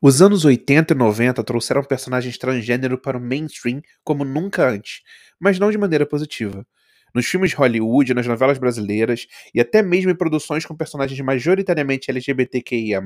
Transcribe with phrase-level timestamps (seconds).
[0.00, 5.02] Os anos 80 e 90 trouxeram personagens transgênero para o mainstream como nunca antes,
[5.40, 6.66] mas não de maneira positiva.
[7.14, 12.10] Nos filmes de Hollywood, nas novelas brasileiras e até mesmo em produções com personagens majoritariamente
[12.10, 13.00] LGBTQIA,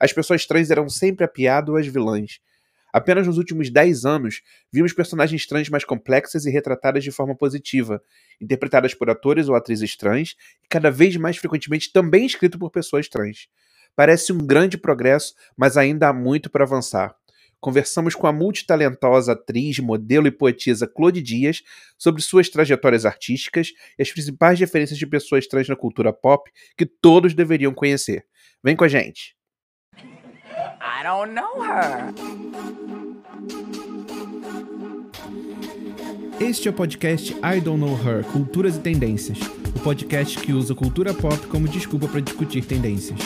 [0.00, 2.38] as pessoas trans eram sempre a piada ou as vilãs.
[2.92, 4.40] Apenas nos últimos 10 anos,
[4.72, 8.00] vimos personagens trans mais complexas e retratadas de forma positiva,
[8.40, 13.08] interpretadas por atores ou atrizes trans e cada vez mais frequentemente também escrito por pessoas
[13.08, 13.48] trans.
[13.96, 17.14] Parece um grande progresso, mas ainda há muito para avançar.
[17.60, 21.62] Conversamos com a multitalentosa atriz, modelo e poetisa Claude Dias
[21.96, 26.84] sobre suas trajetórias artísticas e as principais referências de pessoas trans na cultura pop que
[26.84, 28.26] todos deveriam conhecer.
[28.62, 29.34] Vem com a gente!
[29.96, 32.12] I don't know her.
[36.40, 39.38] Este é o podcast I Don't Know Her Culturas e Tendências
[39.74, 43.18] o podcast que usa cultura pop como desculpa para discutir tendências.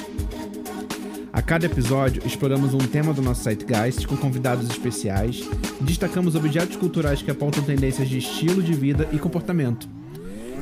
[1.38, 5.48] A cada episódio, exploramos um tema do nosso Zeitgeist com convidados especiais
[5.80, 9.88] destacamos objetos culturais que apontam tendências de estilo de vida e comportamento.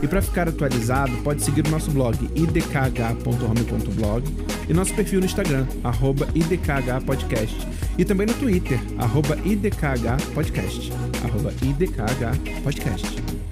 [0.03, 4.25] E para ficar atualizado, pode seguir o nosso blog idkh.home.blog
[4.69, 7.57] e nosso perfil no Instagram, arroba idkhpodcast,
[7.97, 10.93] e também no Twitter, arroba idkhpodcast,
[11.25, 13.46] arroba idkhpodcast.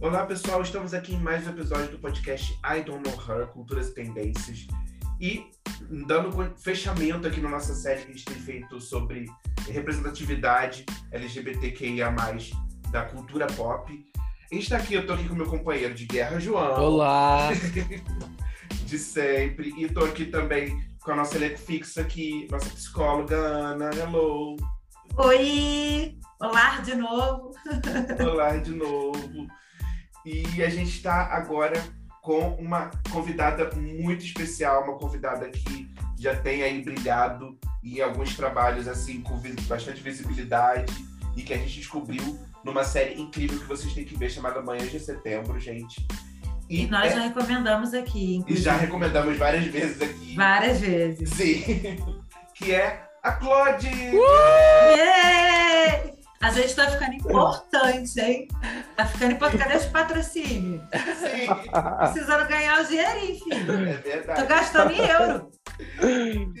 [0.00, 3.90] Olá pessoal, estamos aqui em mais um episódio do podcast I Don't Know Her, Culturas
[3.90, 4.66] e Tendências.
[5.20, 5.50] E
[6.06, 9.26] dando fechamento aqui na nossa série que a gente tem feito sobre
[9.68, 12.14] representatividade LGBTQIA+,
[12.90, 13.92] da cultura pop.
[14.50, 16.82] A gente está aqui, eu tô aqui com meu companheiro de guerra, João.
[16.82, 17.50] Olá!
[18.86, 19.74] de sempre.
[19.76, 23.90] E tô aqui também com a nossa elenco fixa aqui, nossa psicóloga Ana.
[23.94, 24.56] Hello!
[25.18, 26.18] Oi!
[26.40, 27.50] Olá de novo!
[28.26, 29.60] Olá de novo!
[30.24, 31.82] E a gente está agora
[32.22, 38.86] com uma convidada muito especial, uma convidada que já tem aí brilhado em alguns trabalhos
[38.86, 40.92] assim com bastante visibilidade
[41.34, 44.90] e que a gente descobriu numa série incrível que vocês têm que ver chamada Manhãs
[44.90, 46.06] de Setembro, gente.
[46.68, 47.14] E, e nós é...
[47.16, 48.36] já recomendamos aqui.
[48.36, 48.60] Inclusive.
[48.60, 50.36] E já recomendamos várias vezes aqui.
[50.36, 51.30] Várias vezes.
[51.30, 51.62] Sim.
[52.54, 53.88] que é a Claude!
[53.88, 54.96] Uh!
[54.96, 55.69] Yeah!
[56.42, 58.48] A gente tá ficando importante, hein?
[58.96, 59.62] Tá ficando importante.
[59.62, 60.82] Cadê os patrocínios?
[61.18, 61.46] Sim.
[61.98, 63.72] Precisando ganhar o dinheirinho, filho.
[63.72, 64.40] É verdade.
[64.40, 65.50] Tô gastando em euro.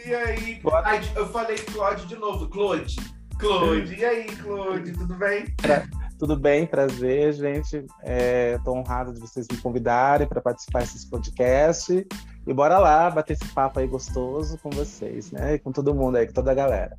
[0.04, 0.60] E aí?
[0.84, 2.46] Ai, eu falei Claude de novo.
[2.50, 2.96] Claude.
[3.38, 3.94] Claude.
[3.94, 5.46] E aí, Claude, tudo bem?
[6.18, 7.76] Tudo bem, prazer, gente.
[7.76, 12.06] Estou é, honrado de vocês me convidarem para participar desse podcast.
[12.46, 15.54] E bora lá bater esse papo aí gostoso com vocês, né?
[15.54, 16.98] E com todo mundo aí, com toda a galera.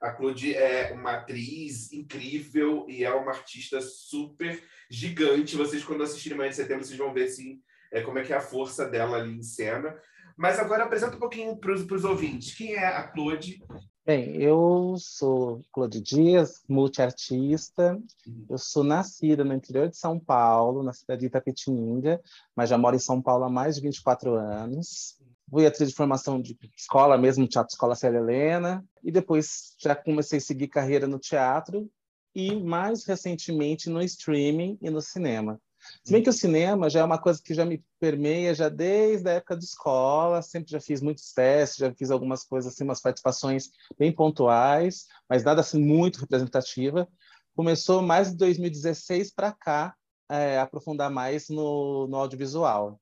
[0.00, 5.56] A Claude é uma atriz incrível e é uma artista super gigante.
[5.56, 7.60] Vocês, quando assistirem mais de setembro, vocês vão ver assim,
[7.92, 9.94] é, como é que é a força dela ali em cena.
[10.36, 12.54] Mas agora apresenta um pouquinho para os ouvintes.
[12.54, 13.62] Quem é a Claude?
[14.06, 18.00] Bem, eu sou Claude Dias, multiartista.
[18.26, 18.46] Uhum.
[18.48, 22.18] Eu sou nascida no interior de São Paulo, na cidade de Itapetininga,
[22.56, 25.19] mas já moro em São Paulo há mais de 24 anos
[25.50, 30.38] fui atriz de formação de escola mesmo, Teatro Escola Célia Helena, e depois já comecei
[30.38, 31.90] a seguir carreira no teatro
[32.34, 35.60] e mais recentemente no streaming e no cinema.
[36.04, 39.28] Se bem que o cinema já é uma coisa que já me permeia já desde
[39.28, 43.00] a época de escola, sempre já fiz muitos testes, já fiz algumas coisas assim, umas
[43.00, 47.08] participações bem pontuais, mas nada assim muito representativa.
[47.56, 49.94] Começou mais de 2016 para cá,
[50.28, 53.00] é, aprofundar mais no, no audiovisual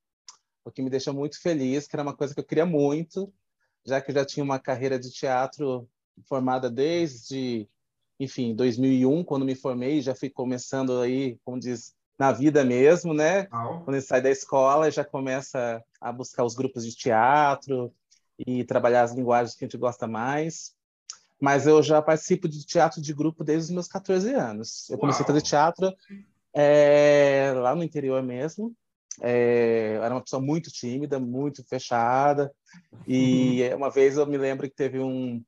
[0.69, 3.33] o que me deixa muito feliz, que era uma coisa que eu queria muito,
[3.84, 5.89] já que eu já tinha uma carreira de teatro
[6.27, 7.69] formada desde,
[8.21, 13.49] enfim, 2001, quando me formei, já fui começando aí, como diz, na vida mesmo, né?
[13.53, 13.81] Oh.
[13.81, 17.93] Quando sai da escola, já começa a buscar os grupos de teatro
[18.39, 20.75] e trabalhar as linguagens que a gente gosta mais.
[21.41, 24.91] Mas eu já participo de teatro de grupo desde os meus 14 anos.
[24.91, 25.25] Eu comecei Uau.
[25.25, 25.95] a fazer teatro
[26.53, 28.75] é, lá no interior mesmo,
[29.20, 32.53] é, era uma pessoa muito tímida, muito fechada.
[33.06, 33.76] E uhum.
[33.76, 35.42] uma vez eu me lembro que teve um,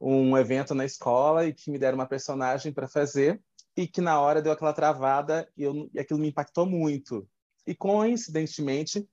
[0.00, 3.40] um evento na escola e que me deram uma personagem para fazer
[3.76, 7.26] e que na hora deu aquela travada e, eu, e aquilo me impactou muito.
[7.66, 9.08] E coincidentemente,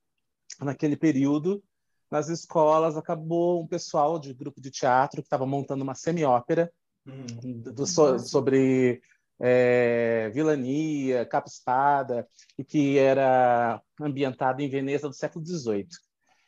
[0.59, 1.63] naquele período,
[2.09, 6.71] nas escolas acabou um pessoal de grupo de teatro que estava montando uma semi-ópera
[7.05, 7.85] uhum.
[7.85, 9.01] so, sobre
[9.39, 12.27] é, vilania, capa-espada,
[12.57, 15.87] e que era ambientado em Veneza do século XVIII.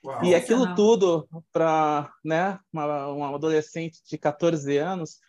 [0.06, 5.20] Uau, e aquilo tudo para né, uma, uma adolescente de 14 anos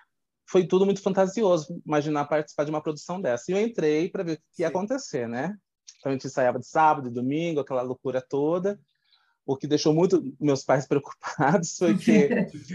[0.49, 3.51] foi tudo muito fantasioso, imaginar participar de uma produção dessa.
[3.51, 5.55] E eu entrei para ver o que ia acontecer, né?
[5.99, 8.81] Então a gente ensaiava de sábado e domingo, aquela loucura toda.
[9.45, 12.29] O que deixou muito meus pais preocupados foi que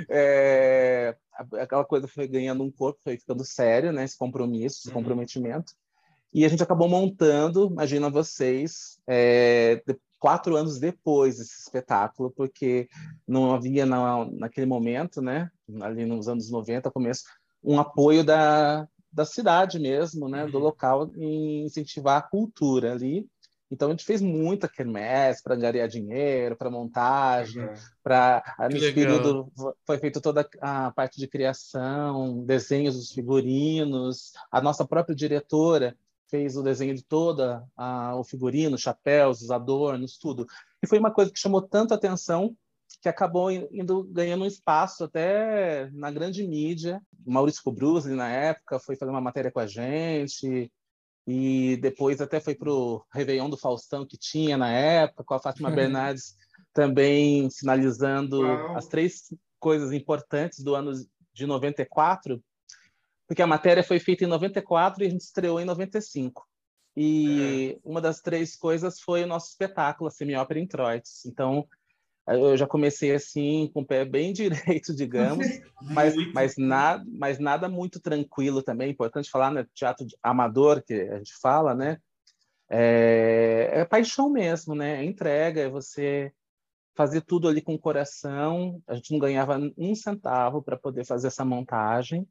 [0.09, 1.15] é,
[1.59, 4.03] aquela coisa foi ganhando um corpo, foi ficando sério, né?
[4.03, 4.95] Esse compromisso, esse uhum.
[4.95, 5.73] comprometimento.
[6.33, 9.83] E a gente acabou montando, imagina vocês, é,
[10.19, 12.87] quatro anos depois desse espetáculo, porque
[13.27, 15.51] não havia na, naquele momento, né,
[15.81, 17.23] ali nos anos 90, começo,
[17.63, 20.63] um apoio da, da cidade mesmo, né, do uhum.
[20.63, 23.27] local, em incentivar a cultura ali.
[23.73, 27.73] Então a gente fez muita quermesse para angariar dinheiro, para montagem, uhum.
[28.03, 28.93] para nesse legal.
[28.93, 29.51] período
[29.83, 35.97] foi feita toda a parte de criação, desenhos dos figurinos, a nossa própria diretora
[36.29, 40.45] fez o desenho de toda a, o figurino, chapéus, os adornos, tudo.
[40.83, 42.55] E foi uma coisa que chamou tanta atenção
[43.01, 47.01] que acabou indo ganhando um espaço até na grande mídia.
[47.25, 50.71] O Maurício Cobruzzi, na época, foi fazer uma matéria com a gente,
[51.25, 55.39] e depois até foi para o Réveillon do Faustão que tinha na época, com a
[55.39, 56.35] Fátima Bernardes
[56.73, 58.75] também sinalizando Uau.
[58.77, 60.91] as três coisas importantes do ano
[61.33, 62.43] de 94,
[63.27, 66.45] porque a matéria foi feita em 94 e a gente estreou em 95.
[66.95, 67.79] E é.
[67.83, 71.25] uma das três coisas foi o nosso espetáculo, a Semiópera em Troites.
[71.25, 71.67] Então,
[72.27, 75.45] eu já comecei assim, com o pé bem direito, digamos,
[75.81, 78.87] mas, mas, nada, mas nada muito tranquilo também.
[78.87, 79.65] É importante falar, né?
[79.73, 81.97] Teatro amador, que a gente fala, né?
[82.69, 85.01] É, é paixão mesmo, né?
[85.01, 86.31] É entrega, é você
[86.95, 88.81] fazer tudo ali com o coração.
[88.87, 92.27] A gente não ganhava um centavo para poder fazer essa montagem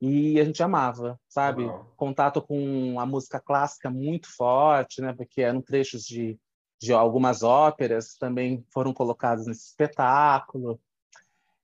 [0.00, 1.64] e a gente amava, sabe?
[1.64, 1.92] Uau.
[1.96, 5.12] Contato com a música clássica muito forte, né?
[5.12, 6.38] Porque eram trechos de,
[6.80, 10.80] de algumas óperas também foram colocados nesse espetáculo.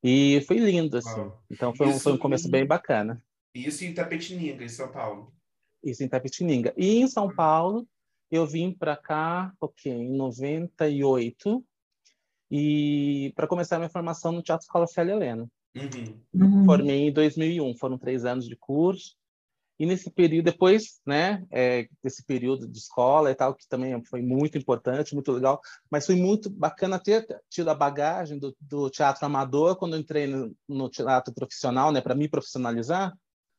[0.02, 1.20] E foi lindo, assim.
[1.20, 1.42] Uau.
[1.50, 2.50] Então foi um, foi um começo em...
[2.50, 3.22] bem bacana.
[3.54, 5.32] Isso em Tapetininga, em São Paulo.
[5.82, 6.74] Isso em Tapetininga.
[6.76, 7.86] E em São Paulo,
[8.30, 11.64] eu vim para cá, ok, em 98,
[12.50, 15.48] e para começar a minha formação no Teatro Escola Célia Helena.
[15.74, 16.20] Uhum.
[16.34, 16.64] uhum.
[16.64, 19.16] Formei em 2001, foram três anos de curso.
[19.78, 24.22] E nesse período, depois, né, é, desse período de escola e tal, que também foi
[24.22, 25.60] muito importante, muito legal,
[25.90, 30.54] mas foi muito bacana ter tido a bagagem do, do teatro amador quando entrei no,
[30.68, 33.12] no teatro profissional, né, para me profissionalizar,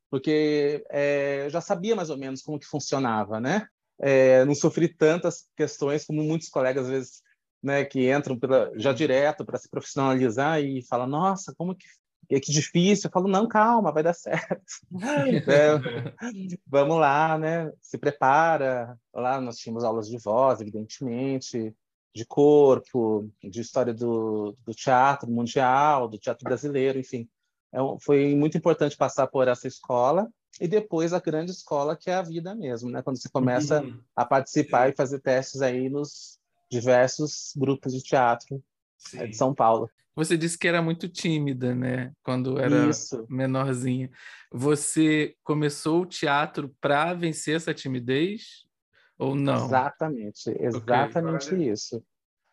[0.09, 3.67] porque é, já sabia mais ou menos como que funcionava, né?
[3.99, 7.21] É, não sofri tantas questões como muitos colegas às vezes
[7.65, 11.85] né, que entram pela, já direto para se profissionalizar e falam, nossa, como que
[12.29, 13.07] é que difícil.
[13.07, 14.63] Eu falo, não, calma, vai dar certo.
[15.01, 16.13] é,
[16.67, 17.71] vamos lá, né?
[17.81, 18.97] Se prepara.
[19.13, 21.75] Lá nós tínhamos aulas de voz, evidentemente,
[22.13, 27.27] de corpo, de história do, do teatro mundial, do teatro brasileiro, enfim.
[27.73, 30.29] É, foi muito importante passar por essa escola
[30.59, 33.01] e depois a grande escola que é a vida mesmo, né?
[33.01, 33.99] Quando você começa uhum.
[34.15, 36.39] a participar e fazer testes aí nos
[36.71, 38.63] diversos grupos de teatro
[38.97, 39.27] Sim.
[39.27, 39.89] de São Paulo.
[40.15, 42.13] Você disse que era muito tímida, né?
[42.23, 43.25] Quando era Isso.
[43.29, 44.09] menorzinha.
[44.51, 48.65] Você começou o teatro para vencer essa timidez
[49.17, 49.65] ou não?
[49.65, 51.69] Exatamente, exatamente okay.
[51.69, 52.01] isso.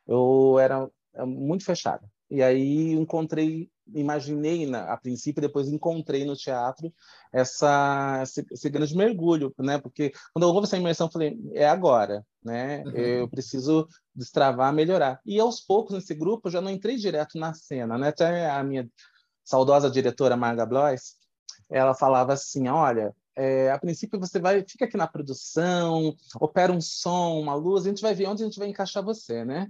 [0.06, 0.90] Eu era
[1.24, 2.04] muito fechada.
[2.28, 6.92] E aí encontrei, imaginei na, a princípio, depois encontrei no teatro
[7.32, 9.78] essa esse, esse, grande mergulho, né?
[9.78, 12.82] Porque quando eu vou essa imersão, eu falei, é agora, né?
[12.84, 12.92] Uhum.
[12.92, 15.20] Eu preciso destravar, melhorar.
[15.24, 18.08] E aos poucos nesse grupo eu já não entrei direto na cena, né?
[18.08, 18.88] Até a minha
[19.44, 21.16] saudosa diretora Marga Blois,
[21.70, 26.80] ela falava assim, olha, é, a princípio você vai fica aqui na produção, opera um
[26.80, 29.68] som, uma luz, a gente vai ver onde a gente vai encaixar você, né?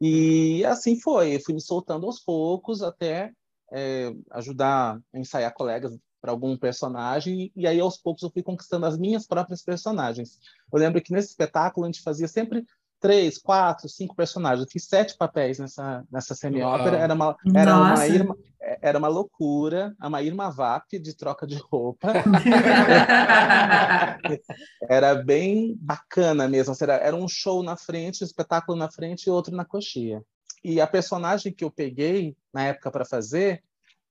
[0.00, 3.30] E assim foi, eu fui me soltando aos poucos até
[3.72, 8.86] é, ajudar a ensaiar colegas para algum personagem, e aí aos poucos eu fui conquistando
[8.86, 10.38] as minhas próprias personagens.
[10.72, 12.64] Eu lembro que nesse espetáculo a gente fazia sempre
[13.02, 14.64] três, quatro, cinco personagens.
[14.64, 16.96] Eu fiz sete papéis nessa, nessa semi-ópera.
[16.96, 18.36] Era uma, era, uma Irma,
[18.80, 19.92] era uma loucura.
[19.98, 22.12] A Maír Mavap de troca de roupa.
[24.88, 26.72] era bem bacana mesmo.
[26.80, 30.22] Era, era um show na frente, um espetáculo na frente e outro na coxia.
[30.64, 33.62] E a personagem que eu peguei na época para fazer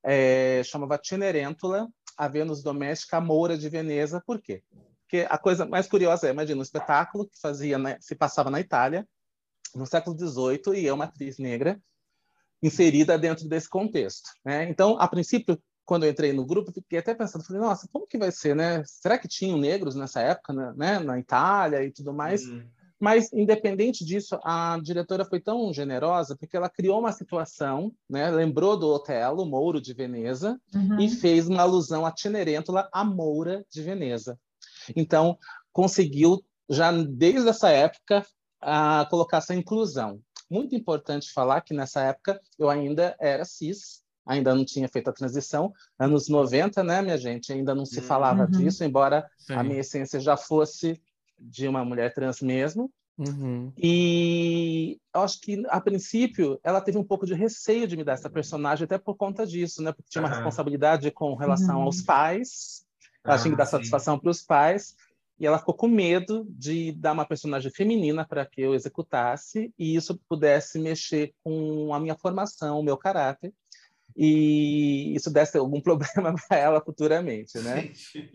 [0.04, 4.22] é, chamava Tinerêntula, a Vênus doméstica, a Moura de Veneza.
[4.26, 4.64] Por quê?
[5.02, 8.60] Porque a coisa mais curiosa é, imagina, um espetáculo que fazia, né, se passava na
[8.60, 9.08] Itália,
[9.76, 11.82] no século XVIII, e é uma atriz negra
[12.62, 14.30] inserida dentro desse contexto.
[14.46, 14.70] Né?
[14.70, 18.18] Então, a princípio, quando eu entrei no grupo, fiquei até pensando, falei, nossa, como que
[18.18, 18.84] vai ser, né?
[18.86, 22.46] Será que tinham negros nessa época, né, né na Itália e tudo mais?
[22.46, 22.70] Uhum.
[23.02, 28.30] Mas, independente disso, a diretora foi tão generosa porque ela criou uma situação, né?
[28.30, 31.00] lembrou do Otelo, Mouro de Veneza, uhum.
[31.00, 34.40] e fez uma alusão a Tinerêntula, a Moura de Veneza.
[34.96, 35.36] Então,
[35.74, 38.24] conseguiu, já desde essa época,
[38.62, 40.22] a colocar essa inclusão.
[40.48, 45.14] Muito importante falar que nessa época eu ainda era cis, ainda não tinha feito a
[45.14, 45.74] transição.
[45.98, 47.52] Anos 90, né, minha gente?
[47.52, 48.06] Ainda não se uhum.
[48.06, 48.52] falava uhum.
[48.52, 49.54] disso, embora Sim.
[49.54, 51.02] a minha essência já fosse
[51.42, 52.92] de uma mulher trans mesmo.
[53.18, 53.72] Uhum.
[53.78, 58.14] E eu acho que, a princípio, ela teve um pouco de receio de me dar
[58.14, 59.92] essa personagem, até por conta disso, né?
[59.92, 60.36] Porque tinha uma uhum.
[60.36, 61.84] responsabilidade com relação uhum.
[61.84, 62.86] aos pais,
[63.24, 63.72] ela tinha que dar sim.
[63.72, 64.96] satisfação para os pais,
[65.40, 69.96] e ela ficou com medo de dar uma personagem feminina para que eu executasse, e
[69.96, 73.54] isso pudesse mexer com a minha formação, o meu caráter,
[74.16, 77.92] e isso desse algum problema para ela futuramente, né?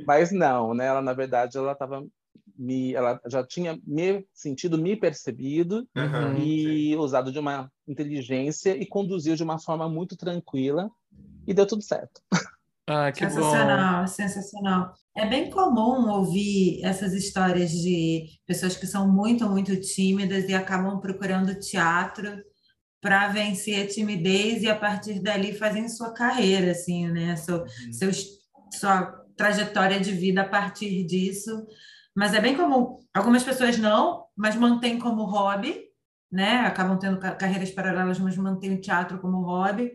[0.07, 0.87] Mas não, né?
[0.87, 2.05] Ela na verdade ela estava
[2.57, 6.97] me, ela já tinha me sentido, me percebido uhum, e sim.
[6.97, 10.91] usado de uma inteligência e conduziu de uma forma muito tranquila
[11.47, 12.21] e deu tudo certo.
[12.89, 14.07] Ah, que sensacional, bom.
[14.07, 14.95] sensacional.
[15.17, 21.01] É bem comum ouvir essas histórias de pessoas que são muito, muito tímidas e acabam
[21.01, 22.41] procurando teatro
[23.01, 27.35] para vencer a timidez e a partir dali fazem sua carreira, assim, né?
[27.35, 27.93] Seu, uhum.
[27.93, 28.27] seus,
[28.73, 31.67] sua trajetória de vida a partir disso
[32.17, 32.99] mas é bem comum.
[33.15, 35.85] Algumas pessoas não, mas mantêm como hobby,
[36.33, 36.61] né?
[36.61, 39.93] Acabam tendo carreiras paralelas, mas mantêm o teatro como hobby.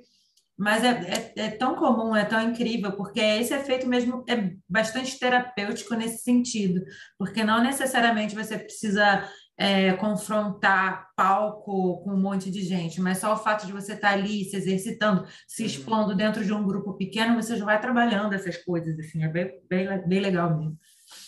[0.58, 5.18] Mas é, é, é, tão comum, é tão incrível, porque esse efeito mesmo é bastante
[5.18, 6.84] terapêutico nesse sentido,
[7.18, 13.34] porque não necessariamente você precisa é, confrontar palco com um monte de gente, mas só
[13.34, 15.68] o fato de você estar ali se exercitando, se uhum.
[15.68, 19.52] expondo dentro de um grupo pequeno, você já vai trabalhando essas coisas, assim, é bem,
[19.68, 20.78] bem, bem legal mesmo.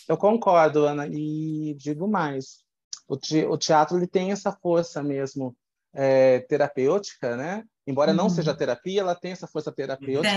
[0.08, 2.64] Eu concordo, Ana, e digo mais.
[3.08, 5.56] O, te, o teatro ele tem essa força mesmo
[5.92, 7.64] é, terapêutica, né?
[7.86, 8.16] Embora uhum.
[8.16, 10.34] não seja terapia, ela tem essa força terapêutica.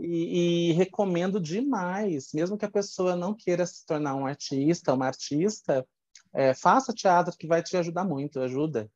[0.00, 5.06] E, e, recomendo demais, mesmo que a pessoa não queira se tornar um artista, uma
[5.06, 5.86] artista,
[6.34, 8.90] é, faça teatro que vai te ajudar muito, ajuda.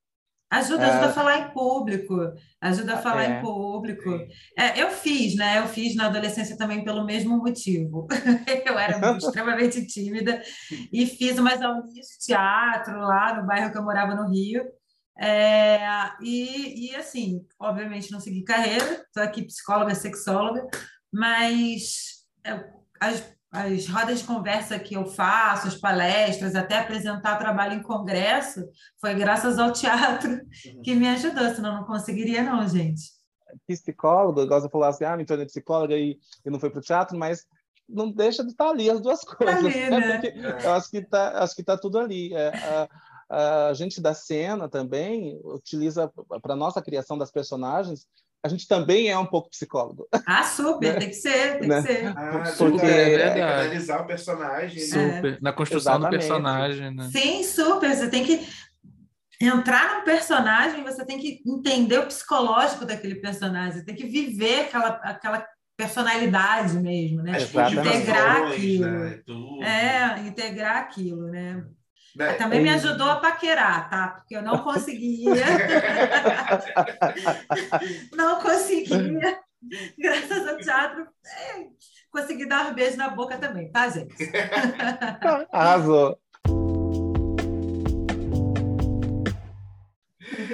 [0.54, 1.08] Ajuda, ajuda é...
[1.08, 2.16] a falar em público,
[2.60, 3.38] ajuda a falar é...
[3.38, 4.10] em público.
[4.56, 5.58] É, eu fiz, né?
[5.58, 8.06] Eu fiz na adolescência também pelo mesmo motivo.
[8.64, 10.40] eu era extremamente tímida
[10.92, 14.64] e fiz umas aulas de teatro lá no bairro que eu morava no Rio.
[15.18, 15.78] É,
[16.20, 20.66] e, e, assim, obviamente não segui carreira, estou aqui psicóloga, sexóloga,
[21.12, 22.24] mas
[23.00, 28.68] as as rodas de conversa que eu faço, as palestras, até apresentar trabalho em congresso,
[29.00, 30.40] foi graças ao teatro
[30.82, 33.12] que me ajudou, senão não conseguiria não, gente.
[33.68, 36.82] Psicólogo, igual você falou assim, ah, me tornei psicóloga e, e não foi para o
[36.82, 37.46] teatro, mas
[37.88, 39.64] não deixa de estar ali as duas tá coisas.
[39.64, 40.18] Ali, né?
[40.18, 40.58] né?
[40.64, 42.34] Eu acho que está acho que tá tudo ali.
[42.34, 42.48] É,
[43.30, 48.08] a, a gente da cena também utiliza para nossa criação das personagens
[48.44, 50.06] a gente também é um pouco psicólogo.
[50.26, 50.98] Ah, super, né?
[50.98, 51.80] tem que ser, tem né?
[51.80, 52.06] que ser.
[52.08, 54.80] Ah, Porque é, é analisar o personagem.
[54.80, 55.14] Né?
[55.16, 55.38] Super, é.
[55.40, 56.20] na construção Exatamente.
[56.20, 57.08] do personagem, né?
[57.10, 57.96] Sim, super.
[57.96, 58.46] Você tem que
[59.40, 64.66] entrar no personagem, você tem que entender o psicológico daquele personagem, você tem que viver
[64.66, 67.38] aquela, aquela personalidade mesmo, né?
[67.40, 68.86] Integrar aquilo.
[68.86, 69.22] Né?
[69.62, 71.64] É, integrar aquilo, né?
[72.38, 74.08] Também me ajudou a paquerar, tá?
[74.08, 75.34] Porque eu não conseguia.
[78.14, 79.40] não conseguia.
[79.98, 81.66] Graças ao teatro, é,
[82.10, 84.14] consegui dar um beijo na boca também, tá, gente?
[85.50, 86.16] Arrasou.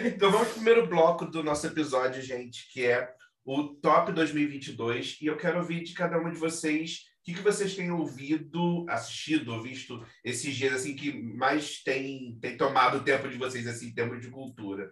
[0.05, 3.12] Então vamos para o primeiro bloco do nosso episódio, gente, que é
[3.45, 5.19] o Top 2022.
[5.21, 8.87] E eu quero ouvir de cada um de vocês o que, que vocês têm ouvido,
[8.89, 13.67] assistido, ou visto esses dias assim que mais tem, tem tomado o tempo de vocês
[13.67, 14.91] assim, em termos de cultura?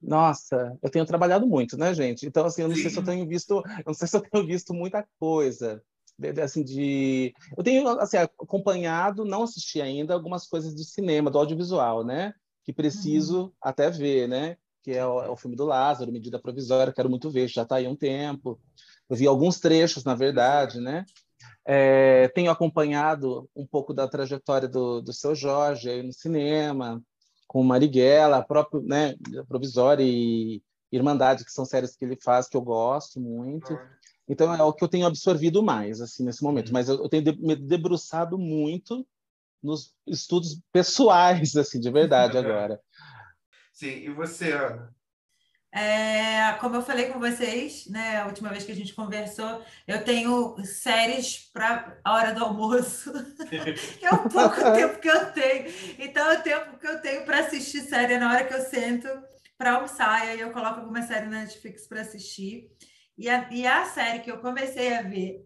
[0.00, 2.24] Nossa, eu tenho trabalhado muito, né, gente?
[2.24, 2.82] Então, assim, eu não Sim.
[2.82, 5.82] sei se eu tenho visto, eu não sei se eu tenho visto muita coisa.
[6.42, 7.34] Assim, de...
[7.56, 12.32] Eu tenho assim, acompanhado, não assisti ainda, algumas coisas de cinema, do audiovisual, né?
[12.64, 13.52] Que preciso uhum.
[13.60, 14.56] até ver, né?
[14.82, 17.76] Que é o, é o, filme do Lázaro, Medida Provisória, quero muito ver, já está
[17.76, 18.60] aí um tempo.
[19.10, 21.04] Eu vi alguns trechos, na verdade, né?
[21.64, 27.02] É, tenho acompanhado um pouco da trajetória do, do seu Jorge aí no cinema,
[27.46, 29.16] com Marighella, próprio, né,
[29.48, 30.62] Provisória e
[30.92, 33.78] Irmandade, que são séries que ele faz que eu gosto muito.
[34.28, 37.22] Então é o que eu tenho absorvido mais assim nesse momento, mas eu, eu tenho
[37.22, 39.06] de, me debruçado muito
[39.62, 42.80] nos estudos pessoais assim, de verdade agora.
[43.72, 44.94] Sim, e você, Ana?
[45.76, 50.02] É, como eu falei com vocês, né, a última vez que a gente conversou, eu
[50.02, 53.12] tenho séries para a hora do almoço,
[53.98, 55.66] que é o pouco tempo que eu tenho.
[55.98, 59.06] Então, é o tempo que eu tenho para assistir série na hora que eu sento
[59.58, 62.70] para almoçar, e aí eu coloco alguma série na Netflix para assistir.
[63.18, 65.44] E a, e a série que eu comecei a ver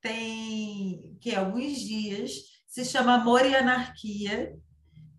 [0.00, 2.32] tem que alguns dias
[2.66, 4.52] se chama Amor e Anarquia,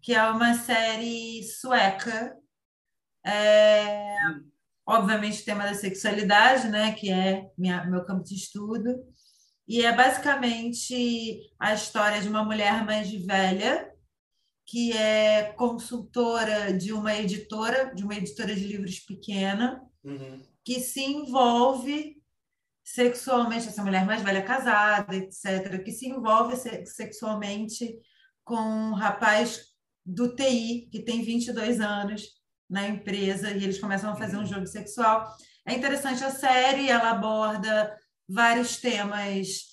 [0.01, 2.35] que é uma série sueca
[3.25, 4.15] é,
[4.85, 9.03] obviamente, o tema da sexualidade, né, que é minha, meu campo de estudo.
[9.67, 13.91] E é basicamente a história de uma mulher mais velha
[14.71, 20.41] que é consultora de uma editora, de uma editora de livros pequena, uhum.
[20.63, 22.15] que se envolve
[22.81, 27.97] sexualmente, essa mulher mais velha casada, etc., que se envolve sexualmente
[28.45, 29.71] com um rapaz
[30.05, 32.40] do TI, que tem 22 anos,
[32.71, 34.45] na empresa e eles começam a fazer um uhum.
[34.45, 35.27] jogo sexual.
[35.67, 37.93] É interessante a série, ela aborda
[38.27, 39.65] vários temas.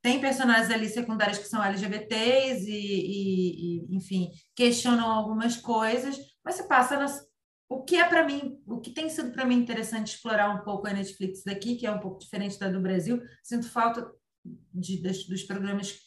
[0.00, 6.54] Tem personagens ali secundários que são LGBTs e, e, e enfim, questionam algumas coisas, mas
[6.54, 7.20] se passa nas,
[7.68, 10.86] o que é para mim, o que tem sido para mim interessante explorar um pouco
[10.86, 13.20] a Netflix daqui, que é um pouco diferente da do Brasil.
[13.42, 14.08] Sinto falta
[14.72, 15.98] de, dos, dos programas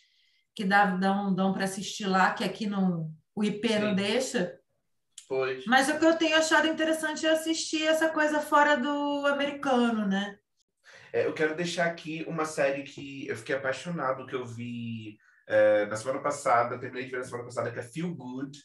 [0.55, 3.79] que dá, dão, dão para assistir lá, que aqui não, o IP Sim.
[3.79, 4.60] não deixa.
[5.31, 5.63] Pois.
[5.65, 10.37] Mas o que eu tenho achado interessante é assistir essa coisa fora do americano, né?
[11.13, 15.85] É, eu quero deixar aqui uma série que eu fiquei apaixonado, que eu vi é,
[15.85, 18.59] na semana passada, terminei de ver na semana passada, que é Feel Good,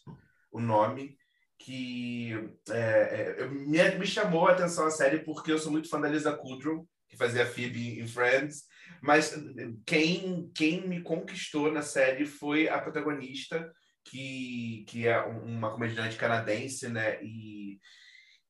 [0.50, 1.16] o nome,
[1.56, 2.32] que
[2.68, 6.08] é, é, me, me chamou a atenção a série porque eu sou muito fã da
[6.08, 8.64] Lisa Kudrow, que fazia Phoebe em Friends,
[9.00, 9.40] mas
[9.86, 13.72] quem, quem me conquistou na série foi a protagonista,
[14.06, 17.22] que, que é uma comediante canadense, né?
[17.22, 17.80] E,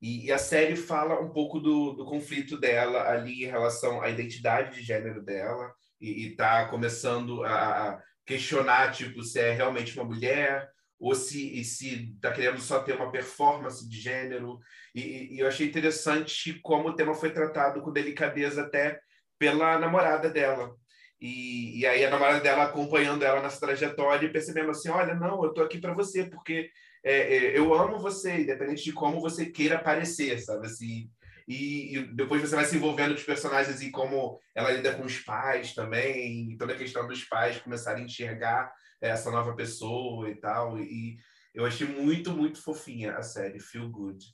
[0.01, 4.11] e, e, a série fala um pouco do, do conflito dela ali em relação à
[4.11, 10.69] identidade de gênero dela e, está começando a, questionar tipo se é realmente uma mulher
[10.99, 14.59] ou se se está querendo só ter uma performance de gênero
[14.93, 18.99] e, e eu achei interessante como o tema foi tratado com delicadeza até
[19.39, 20.75] pela namorada dela
[21.21, 25.43] e, e aí a namorada dela acompanhando ela nessa trajetória e percebendo assim, olha, não,
[25.45, 26.71] eu tô aqui para você porque
[27.05, 31.11] é, é, eu amo você, independente de como você queira parecer, sabe assim.
[31.49, 35.05] E, e, depois você vai se envolvendo com os personagens e como ela lida com
[35.05, 40.29] os pais também, e toda a questão dos pais começarem a enxergar essa nova pessoa
[40.29, 40.79] e tal.
[40.79, 41.17] E
[41.55, 44.25] eu achei muito, muito fofinha a série, Feel Good.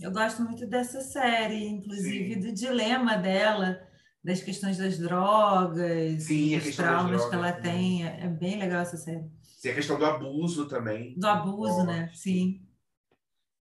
[0.00, 2.40] Eu gosto muito dessa série, inclusive Sim.
[2.40, 3.80] do dilema dela
[4.22, 8.06] das questões das drogas, Sim, dos traumas que ela tem.
[8.06, 9.24] É bem legal essa série.
[9.42, 11.14] Sim, a questão do abuso também.
[11.18, 12.10] Do abuso, né?
[12.14, 12.66] Sim.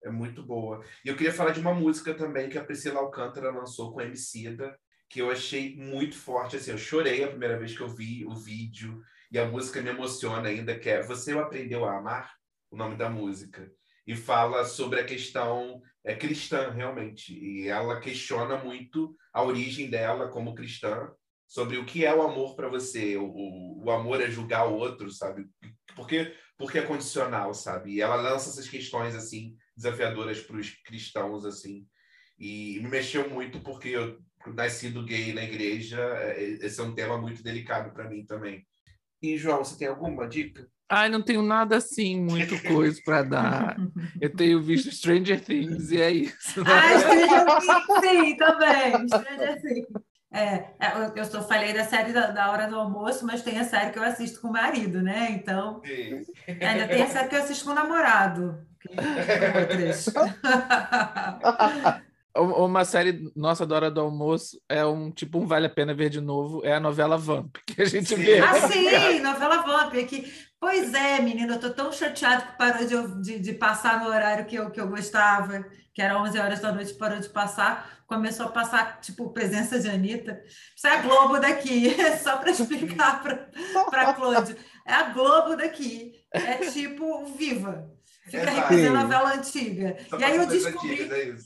[0.03, 0.83] É muito boa.
[1.03, 4.05] E eu queria falar de uma música também que a Priscila Alcântara lançou com a
[4.05, 4.77] Emicida,
[5.09, 6.55] que eu achei muito forte.
[6.55, 9.89] Assim, eu chorei a primeira vez que eu vi o vídeo e a música me
[9.89, 12.33] emociona ainda, que é Você Aprendeu a Amar?
[12.71, 13.69] O nome da música.
[14.09, 17.31] E fala sobre a questão é cristã, realmente.
[17.31, 21.11] E ela questiona muito a origem dela como cristã,
[21.47, 23.17] sobre o que é o amor para você.
[23.17, 25.45] O, o, amor é julgar o outro, sabe?
[25.95, 27.91] Porque, porque é condicional, sabe?
[27.91, 31.85] E ela lança essas questões, assim, desafiadoras para os cristãos, assim.
[32.39, 34.19] E me mexeu muito porque eu,
[34.55, 38.65] nascido gay na igreja, é, esse é um tema muito delicado para mim também.
[39.21, 40.67] E, João, você tem alguma dica?
[40.89, 43.77] Ai, não tenho nada assim, muito coisa para dar.
[44.19, 46.63] Eu tenho visto Stranger Things e é isso.
[46.63, 46.71] Né?
[46.71, 47.65] Ah, Stranger Things,
[48.01, 49.07] sim, também.
[49.07, 49.87] Stranger Things.
[50.31, 53.63] É, é eu só falei da série da, da, hora do almoço, mas tem a
[53.63, 55.29] série que eu assisto com o marido, né?
[55.31, 56.23] Então, sim.
[56.47, 58.57] ainda tem a série que eu assisto com o namorado.
[58.79, 58.89] Que,
[62.35, 66.09] Uma série nossa da hora do almoço é um tipo um Vale a Pena Ver
[66.09, 68.15] de Novo, é a novela Vamp, que a gente sim.
[68.15, 68.39] vê.
[68.39, 73.21] Ah, sim, novela Vamp, que Pois é, menina, eu tô tão chateada que parou de,
[73.21, 76.73] de, de, passar no horário que eu, que eu gostava, que era 11 horas da
[76.73, 80.43] noite, parou de passar, começou a passar, tipo, presença de Anitta.
[80.75, 84.57] Isso é a Globo daqui, só para explicar para Cláudio.
[84.85, 87.89] É a Globo daqui, é tipo Viva,
[88.25, 89.97] fica repetindo novela antiga.
[90.09, 91.45] Só e aí eu descobri, antigas,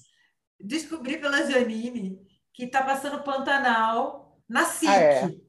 [0.60, 2.18] é descobri pela Janine
[2.52, 4.90] que tá passando Pantanal na SIC.
[4.90, 5.43] Ah, é.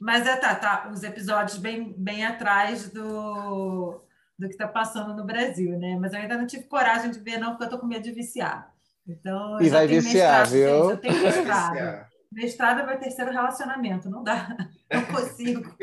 [0.00, 4.00] Mas é, tá, tá, os episódios bem, bem atrás do,
[4.38, 5.98] do que está passando no Brasil, né?
[6.00, 8.12] Mas eu ainda não tive coragem de ver, não, porque eu tô com medo de
[8.12, 8.72] viciar.
[9.06, 10.68] Então, e vai viciar, mestrado, viu?
[10.68, 12.06] Gente, eu tenho mestrado.
[12.32, 14.56] mestrado é meu terceiro relacionamento, não dá,
[14.90, 15.76] não consigo.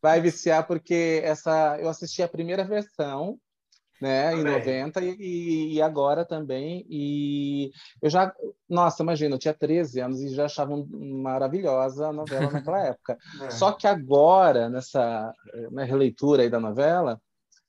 [0.00, 3.38] Vai viciar porque essa, eu assisti a primeira versão,
[4.04, 4.40] né, também.
[4.40, 6.84] em 90 e, e, agora também.
[6.88, 7.70] E
[8.02, 8.32] eu já,
[8.68, 13.16] nossa, imagina, eu tinha 13 anos e já achava maravilhosa a novela naquela época.
[13.42, 13.50] É.
[13.50, 15.32] Só que agora, nessa
[15.70, 17.18] na releitura aí da novela,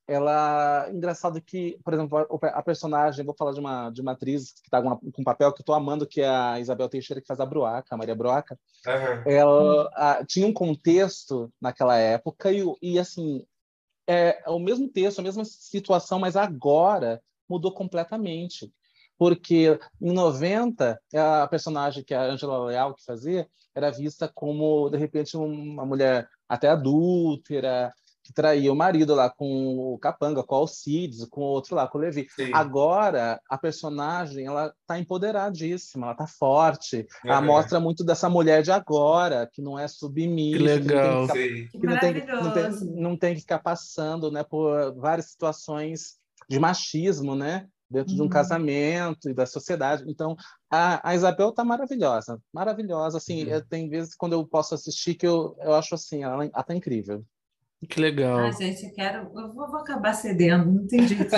[0.08, 4.68] ela engraçado que, por exemplo, a, personagem, vou falar de uma de uma atriz que
[4.68, 7.28] está com, com um papel que eu estou amando, que é a Isabel Teixeira que
[7.28, 8.60] faz a Bruaca, a Maria Bruaca.
[8.86, 9.32] Uhum.
[9.32, 13.44] Ela a, tinha um contexto naquela época e, e assim
[14.08, 18.72] é, é o mesmo texto, a mesma situação, mas agora mudou completamente.
[19.18, 24.98] Porque em 90, a personagem que a Angela Leal que fazia era vista como, de
[24.98, 27.94] repente, uma mulher até adúltera,
[28.26, 31.88] que traía o marido lá com o Capanga, com o Alcides, com o outro lá,
[31.88, 32.28] com o Levi.
[32.36, 32.50] Sim.
[32.52, 36.98] Agora, a personagem, ela tá empoderadíssima, ela tá forte.
[37.24, 37.30] Uhum.
[37.32, 40.58] Ela mostra muito dessa mulher de agora, que não é submissa.
[40.58, 41.28] Que legal.
[41.28, 46.16] Que, que não, tem, não, tem, não tem que ficar passando né, por várias situações
[46.50, 47.68] de machismo, né?
[47.88, 48.16] dentro uhum.
[48.16, 48.30] de um uhum.
[48.32, 50.04] casamento e da sociedade.
[50.08, 50.36] Então,
[50.68, 53.20] a, a Isabel tá maravilhosa, maravilhosa.
[53.20, 53.62] Assim, uhum.
[53.70, 57.24] tem vezes quando eu posso assistir que eu, eu acho assim, ela, ela tá incrível.
[57.90, 58.40] Que legal.
[58.40, 59.18] Ah, gente, eu quero.
[59.20, 61.30] Eu vou, vou acabar cedendo, não tem jeito.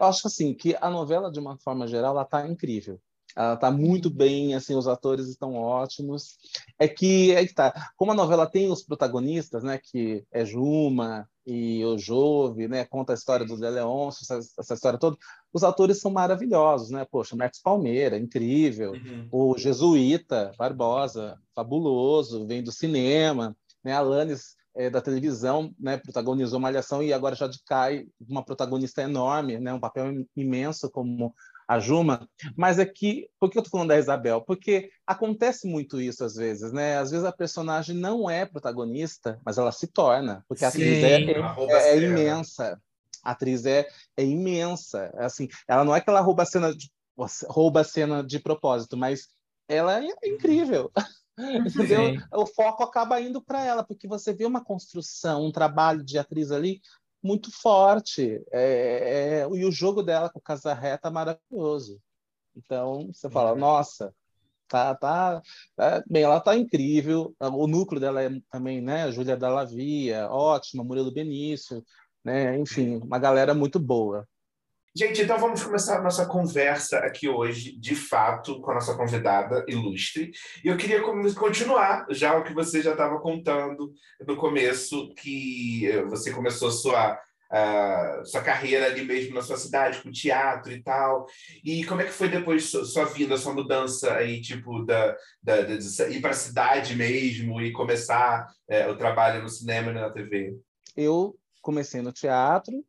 [0.00, 3.00] eu acho assim que a novela, de uma forma geral, ela tá incrível.
[3.36, 4.14] Ela tá muito uhum.
[4.14, 6.36] bem, assim, os atores estão ótimos.
[6.78, 7.72] É que, é que tá.
[7.96, 13.12] Como a novela tem os protagonistas, né, que é Juma e o Jove, né, conta
[13.12, 15.16] a história do Leonço, essa, essa, história toda.
[15.52, 17.06] Os atores são maravilhosos, né?
[17.10, 18.92] Poxa, Marcos Palmeira, incrível.
[18.92, 19.28] Uhum.
[19.30, 23.92] O Jesuíta Barbosa, fabuloso, vem do cinema né?
[23.92, 29.72] Alanis é, da televisão, né, protagonizou Malhação e agora já cai uma protagonista enorme, né,
[29.72, 31.34] um papel imenso como
[31.68, 32.28] a Juma.
[32.56, 34.40] Mas é que, por que eu estou falando da Isabel?
[34.40, 36.98] Porque acontece muito isso às vezes, né?
[36.98, 41.04] Às vezes a personagem não é protagonista, mas ela se torna, porque a Sim, atriz
[41.04, 42.78] é, é, é imensa.
[43.22, 45.12] A atriz é, é imensa.
[45.16, 46.90] Assim, ela não é que ela rouba a cena de,
[47.48, 49.28] rouba a cena de propósito, mas
[49.68, 50.90] ela é incrível.
[51.38, 52.20] Entendeu?
[52.32, 56.50] O foco acaba indo para ela, porque você vê uma construção, um trabalho de atriz
[56.50, 56.80] ali
[57.22, 58.42] muito forte.
[58.52, 62.00] É, é, e o jogo dela com o Casarré tá maravilhoso.
[62.54, 63.58] Então, você fala, uhum.
[63.58, 64.14] nossa,
[64.68, 65.42] tá, tá,
[65.76, 67.34] tá, bem, ela tá incrível.
[67.40, 69.10] O núcleo dela é também, né?
[69.10, 71.84] Júlia Dallavia, ótima, Murilo Benício,
[72.24, 72.58] né?
[72.58, 74.26] Enfim, uma galera muito boa.
[74.94, 79.64] Gente, então vamos começar a nossa conversa aqui hoje, de fato, com a nossa convidada
[79.66, 80.32] ilustre.
[80.62, 81.00] E eu queria
[81.34, 83.90] continuar já o que você já estava contando
[84.26, 87.18] no começo, que eh, você começou sua
[87.52, 91.26] Uh, sua carreira ali mesmo na sua cidade, com teatro e tal.
[91.62, 95.76] E como é que foi depois sua vida, sua mudança aí, tipo, da, da, de
[96.16, 100.56] ir para a cidade mesmo e começar é, o trabalho no cinema e na TV?
[100.96, 102.84] Eu comecei no teatro,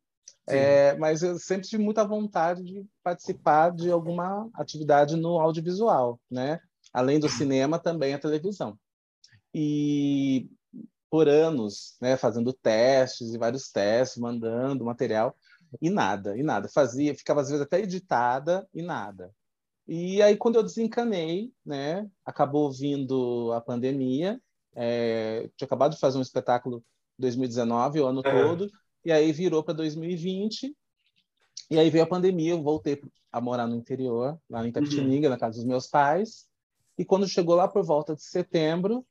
[0.46, 6.60] é, mas eu sempre tive muita vontade de participar de alguma atividade no audiovisual, né?
[6.92, 8.78] Além do cinema, também a televisão.
[9.54, 10.50] E
[11.10, 15.34] por anos, né, fazendo testes e vários testes, mandando material
[15.80, 16.68] e nada, e nada.
[16.68, 19.32] Fazia, ficava às vezes até editada e nada.
[19.86, 24.40] E aí quando eu desencanei, né, acabou vindo a pandemia.
[24.76, 26.84] É, tinha acabado de fazer um espetáculo
[27.18, 28.42] 2019, o ano é.
[28.42, 28.70] todo
[29.04, 30.74] e aí virou para 2020.
[31.70, 33.00] E aí veio a pandemia, eu voltei
[33.30, 35.34] a morar no interior, lá em Itapetininga, uhum.
[35.34, 36.46] na casa dos meus pais.
[36.96, 39.04] E quando chegou lá por volta de setembro,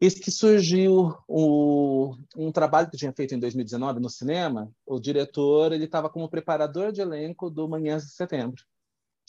[0.00, 4.70] eis que surgiu o, um trabalho que eu tinha feito em 2019 no cinema.
[4.86, 8.62] O diretor ele estava como preparador de elenco do Manhãs de Setembro.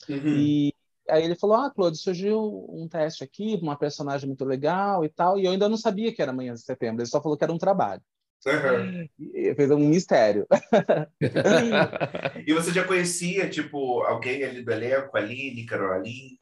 [0.08, 0.36] Uhum.
[0.36, 0.71] E
[1.08, 5.38] aí ele falou: Ah, Claude, surgiu um teste aqui, uma personagem muito legal e tal.
[5.38, 7.52] E eu ainda não sabia que era Manhãs de Setembro, ele só falou que era
[7.52, 8.02] um trabalho.
[8.44, 9.08] Uhum.
[9.54, 10.46] Fez um mistério.
[12.46, 16.40] e você já conhecia, tipo, alguém ali do elenco, Aline, Caroline?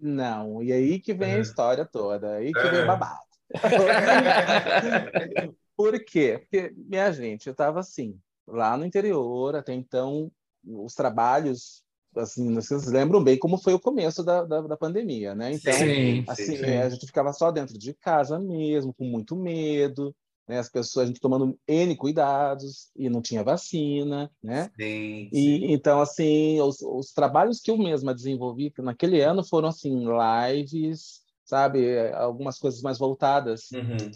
[0.00, 1.38] Não, e aí que vem uhum.
[1.38, 2.70] a história toda, aí que uhum.
[2.70, 3.20] vem o babado.
[5.76, 6.40] Por quê?
[6.40, 10.30] Porque, minha gente, eu estava assim, lá no interior, até então,
[10.64, 11.84] os trabalhos,
[12.16, 15.52] assim, vocês lembram bem como foi o começo da, da, da pandemia, né?
[15.52, 16.64] Então, sim, assim, sim.
[16.64, 20.14] a gente ficava só dentro de casa mesmo, com muito medo,
[20.46, 20.58] né?
[20.58, 24.70] As pessoas, a gente tomando N cuidados e não tinha vacina, né?
[24.78, 25.38] Sim, sim.
[25.38, 31.22] E, então, assim, os, os, trabalhos que eu mesma desenvolvi naquele ano foram, assim, lives,
[31.44, 32.10] sabe?
[32.12, 34.12] Algumas coisas mais voltadas uhum.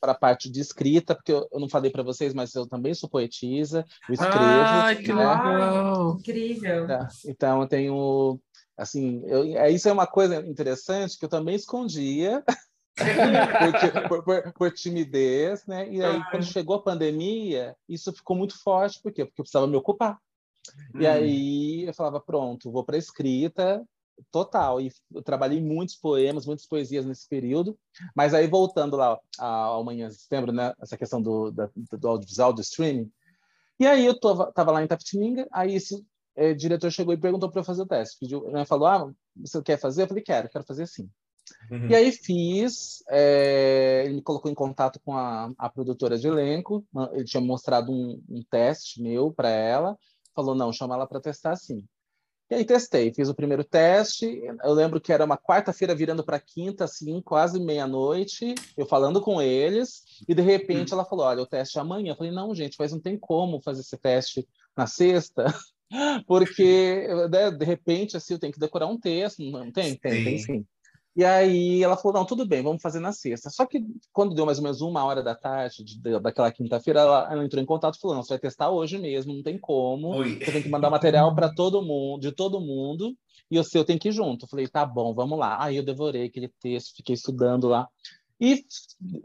[0.00, 2.94] Para a parte de escrita, porque eu, eu não falei para vocês, mas eu também
[2.94, 4.36] sou poetisa, eu escrevo.
[4.36, 5.14] Ah, que né?
[5.14, 6.16] legal!
[6.18, 6.90] Incrível!
[6.90, 8.40] É, então, eu tenho
[8.76, 12.44] assim, eu, é, isso é uma coisa interessante que eu também escondia
[14.08, 15.88] por, por, por, timidez, né?
[15.88, 19.00] E aí, quando chegou a pandemia, isso ficou muito forte.
[19.02, 19.24] Por quê?
[19.24, 20.18] Porque eu precisava me ocupar.
[20.94, 21.00] Hum.
[21.00, 23.82] E aí eu falava, pronto, vou para escrita
[24.30, 24.80] total.
[24.80, 27.78] E eu trabalhei muitos poemas, muitas poesias nesse período.
[28.14, 30.72] Mas aí, voltando lá ao Manhã de Setembro, né?
[30.80, 33.10] Essa questão do, do, do audiovisual, do streaming.
[33.78, 36.02] E aí eu tava, tava lá em Tapetininga, aí esse
[36.34, 38.18] é, diretor chegou e perguntou para eu fazer o teste.
[38.18, 40.02] Pediu, né, falou, ah, você quer fazer?
[40.02, 41.10] Eu falei, quero, quero fazer sim.
[41.70, 41.88] Uhum.
[41.88, 46.84] E aí fiz, é, ele me colocou em contato com a, a, produtora de elenco,
[47.12, 49.96] ele tinha mostrado um, um teste meu para ela,
[50.34, 51.84] falou, não, chama ela para testar sim.
[52.48, 56.38] E aí testei, fiz o primeiro teste, eu lembro que era uma quarta-feira virando para
[56.38, 61.46] quinta, assim, quase meia-noite, eu falando com eles, e de repente ela falou, olha, o
[61.46, 62.12] teste é amanhã.
[62.12, 65.46] Eu falei, não, gente, mas não tem como fazer esse teste na sexta,
[66.28, 70.38] porque né, de repente assim eu tenho que decorar um texto, não tem, tem, tem
[70.38, 70.66] sim.
[71.16, 73.48] E aí ela falou, não, tudo bem, vamos fazer na sexta.
[73.48, 77.32] Só que quando deu mais ou menos uma hora da tarde, de, daquela quinta-feira, ela,
[77.32, 80.08] ela, entrou em contato e falou, não, você vai testar hoje mesmo, não tem como.
[80.08, 80.38] Oi.
[80.38, 83.16] Você tem que mandar material para todo mundo, de todo mundo,
[83.50, 84.44] e o seu tem que ir junto.
[84.44, 85.56] Eu falei, tá bom, vamos lá.
[85.62, 87.88] Aí eu devorei aquele texto, fiquei estudando lá.
[88.38, 88.62] E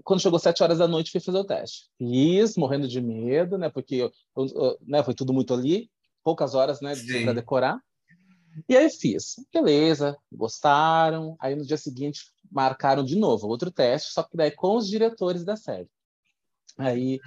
[0.06, 1.90] quando chegou sete horas da noite, fui fazer o teste.
[1.98, 3.70] Fiz, morrendo de medo, né?
[3.70, 5.90] Porque eu, eu, né, foi tudo muito ali
[6.24, 7.80] poucas horas, né, para decorar.
[8.68, 9.36] E aí fiz.
[9.54, 11.36] Beleza, gostaram.
[11.40, 15.44] Aí no dia seguinte marcaram de novo outro teste, só que daí com os diretores
[15.44, 15.90] da série.
[16.78, 17.20] Aí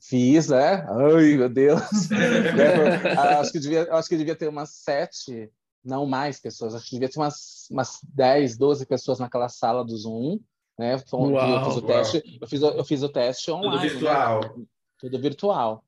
[0.00, 0.86] fiz, né?
[0.88, 1.80] Ai, meu Deus.
[3.40, 5.50] acho, que devia, acho que devia ter umas sete,
[5.84, 6.74] não mais pessoas.
[6.74, 10.38] Acho que devia ter umas, umas 10, 12 pessoas naquela sala do Zoom.
[10.78, 10.96] Né?
[11.12, 13.88] Uau, eu fiz o teste, eu fiz, eu fiz o teste online.
[13.88, 14.40] Tudo virtual.
[14.40, 14.64] Né?
[14.98, 15.84] Tudo virtual.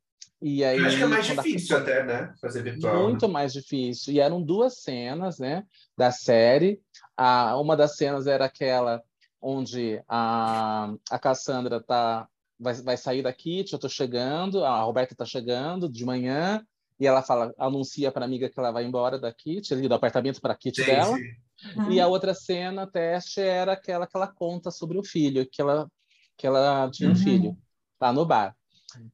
[0.47, 1.81] E aí, acho que é mais difícil a...
[1.81, 2.35] até, né?
[2.39, 3.05] Fazer virtual.
[3.05, 3.33] Muito né?
[3.33, 4.13] mais difícil.
[4.13, 5.65] E eram duas cenas, né?
[5.97, 6.83] Da série.
[7.17, 9.03] A, uma das cenas era aquela
[9.41, 12.29] onde a, a Cassandra tá,
[12.61, 16.63] vai, vai sair da Kit, eu tô chegando, a Roberta tá chegando de manhã,
[17.01, 19.95] e ela fala, anuncia para a amiga que ela vai embora da Kit, ali do
[19.95, 21.17] apartamento para a Kit sim, dela.
[21.17, 21.91] Sim.
[21.91, 25.91] E a outra cena, teste, era aquela que ela conta sobre o filho, que ela,
[26.37, 27.19] que ela tinha um uhum.
[27.19, 27.59] filho
[27.99, 28.55] lá no bar.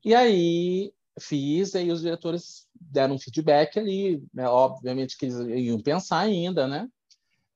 [0.04, 4.48] E aí fiz, e os diretores deram um feedback ali, né?
[4.48, 6.88] obviamente que eles iam pensar ainda, né?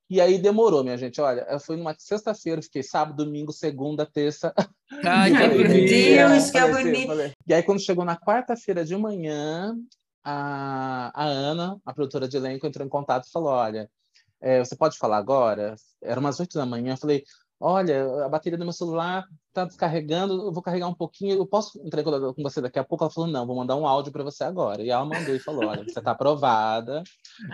[0.09, 1.19] E aí demorou, minha gente.
[1.19, 4.53] Olha, foi numa sexta-feira, fiquei sábado, domingo, segunda, terça.
[5.03, 7.35] Ai, Deus, que bonito.
[7.47, 9.75] E aí, quando chegou na quarta-feira de manhã,
[10.23, 13.89] a, a Ana, a produtora de elenco, entrou em contato e falou: Olha,
[14.39, 15.75] é, você pode falar agora?
[16.01, 16.93] Era umas oito da manhã.
[16.93, 17.23] Eu falei:
[17.59, 21.79] olha, a bateria do meu celular está descarregando, eu vou carregar um pouquinho, eu posso
[21.85, 23.05] entrar com você daqui a pouco?
[23.05, 24.83] Ela falou, não, vou mandar um áudio para você agora.
[24.83, 27.01] E ela mandou e falou, olha, você está aprovada,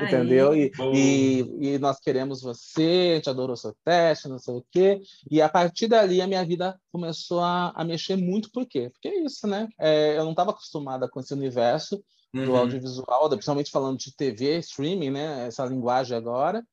[0.02, 0.56] entendeu?
[0.56, 4.66] E, e, e, nós queremos você, a gente adorou o seu teste, não sei o
[4.72, 5.00] quê.
[5.30, 8.90] E a partir dali, a minha vida começou a, a mexer muito, por quê?
[8.90, 9.68] Porque é isso, né?
[9.80, 12.46] É, eu não estava acostumada com esse universo uhum.
[12.46, 15.48] do audiovisual, principalmente falando de TV, streaming, né?
[15.48, 16.64] Essa linguagem agora.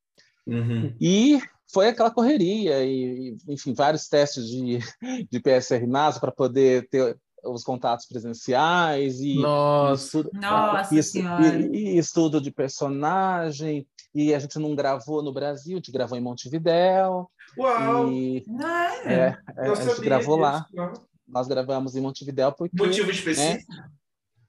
[0.46, 0.96] Uhum.
[0.98, 1.38] E
[1.72, 4.78] foi aquela correria e, enfim, vários testes de,
[5.30, 11.94] de PSR NASA para poder ter os contatos presenciais e Nossa, estudo, Nossa e, e,
[11.94, 16.20] e, estudo de personagem e a gente não gravou no Brasil, a gente gravou em
[16.20, 17.30] Montevidéu.
[17.56, 18.10] Uau!
[18.12, 18.44] E,
[19.04, 20.66] é, é, a gente gravou disso, lá.
[20.72, 20.92] Não.
[21.26, 23.72] Nós gravamos em Montevidéu porque motivo né, específico.
[23.72, 23.88] Né,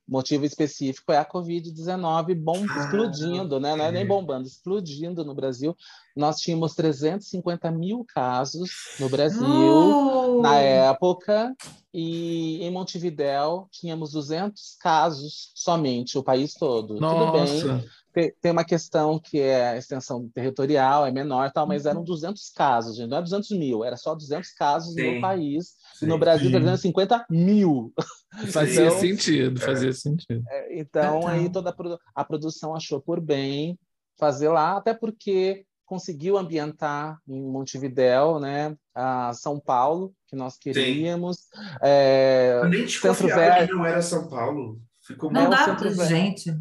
[0.09, 3.75] motivo específico é a Covid-19 bom, ah, explodindo, né?
[3.75, 5.77] Não é nem bombando, explodindo no Brasil.
[6.15, 10.41] Nós tínhamos 350 mil casos no Brasil oh!
[10.41, 11.55] na época,
[11.93, 16.99] e em Montevidéu tínhamos 200 casos somente, o país todo.
[16.99, 17.19] Nossa.
[17.19, 22.03] Tudo bem, tem uma questão que é a extensão territorial, é menor, tal, mas eram
[22.03, 22.53] 200 uhum.
[22.55, 25.15] casos, gente, não é 200 mil, era só 200 casos Sim.
[25.15, 26.05] no país, Sim.
[26.05, 27.93] e no Brasil 350 mil.
[28.51, 30.43] Fazia então, sentido, fazia sentido.
[30.47, 31.63] É, então, aí então.
[31.63, 33.77] toda a, a produção achou por bem
[34.17, 41.47] fazer lá, até porque conseguiu ambientar em Montevidéu, né, a São Paulo, que nós queríamos.
[41.81, 44.79] É, Eu nem Centro Verde não era São Paulo.
[45.01, 46.53] Ficou não dá para gente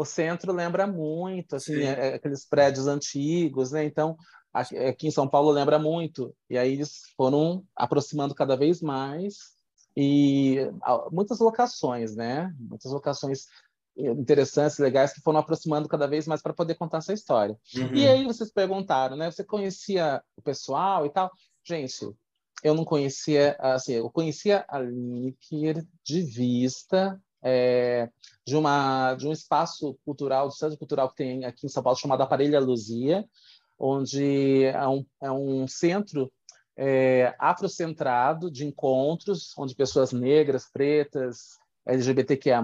[0.00, 3.84] o centro lembra muito, assim, é, é, aqueles prédios antigos, né?
[3.84, 4.16] Então,
[4.50, 6.34] aqui em São Paulo lembra muito.
[6.48, 9.50] E aí eles foram aproximando cada vez mais
[9.94, 10.56] e
[11.12, 12.50] muitas locações, né?
[12.58, 13.46] Muitas locações
[13.94, 17.54] interessantes, legais que foram aproximando cada vez mais para poder contar essa história.
[17.76, 17.94] Uhum.
[17.94, 19.30] E aí vocês perguntaram, né?
[19.30, 21.30] Você conhecia o pessoal e tal?
[21.62, 22.10] Gente,
[22.64, 28.08] eu não conhecia, assim, eu conhecia a Lineker de vista, é,
[28.46, 31.98] de, uma, de um espaço cultural, do centro cultural que tem aqui em São Paulo,
[31.98, 33.24] chamado Aparelha Luzia,
[33.78, 36.30] onde é um, é um centro
[36.76, 42.62] é, afrocentrado de encontros, onde pessoas negras, pretas, LGBTQIA+,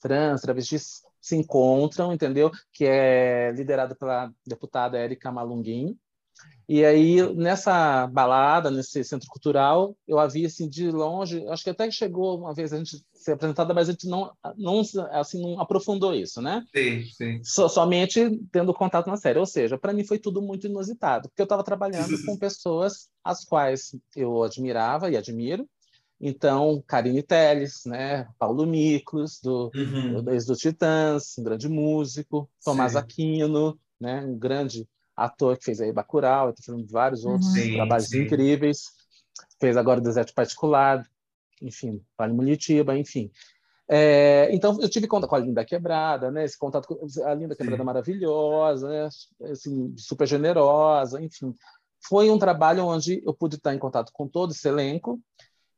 [0.00, 2.50] trans, travestis se encontram, entendeu?
[2.72, 5.96] Que é liderado pela deputada Érica Malunguin.
[6.68, 11.70] E aí, nessa balada, nesse centro cultural, eu a vi assim, de longe, acho que
[11.70, 15.60] até chegou uma vez a gente ser apresentada, mas a gente não, não, assim, não
[15.60, 16.64] aprofundou isso, né?
[16.74, 17.40] Sim, sim.
[17.44, 19.38] So, somente tendo contato na série.
[19.38, 23.44] Ou seja, para mim foi tudo muito inusitado, porque eu estava trabalhando com pessoas as
[23.44, 25.68] quais eu admirava e admiro,
[26.24, 28.28] então, Karine Telles, né?
[28.38, 30.22] Paulo Miklos, do, uhum.
[30.22, 32.98] do, do Titãs, um grande músico, Tomás Sim.
[32.98, 34.24] Aquino, né?
[34.24, 37.74] um grande ator que fez aí Bacurau, está fazendo vários outros uhum.
[37.74, 38.22] trabalhos sim.
[38.22, 38.84] incríveis,
[39.60, 41.06] fez agora o Deserto Particular,
[41.60, 43.30] enfim, Vale Mulitiba, enfim.
[43.88, 46.44] É, então, eu tive contato com a Linda Quebrada, né?
[46.44, 47.86] Esse contato com a Linda Quebrada sim.
[47.86, 49.08] maravilhosa, né?
[49.50, 51.54] assim, super generosa, enfim.
[52.08, 55.20] Foi um trabalho onde eu pude estar em contato com todo esse elenco,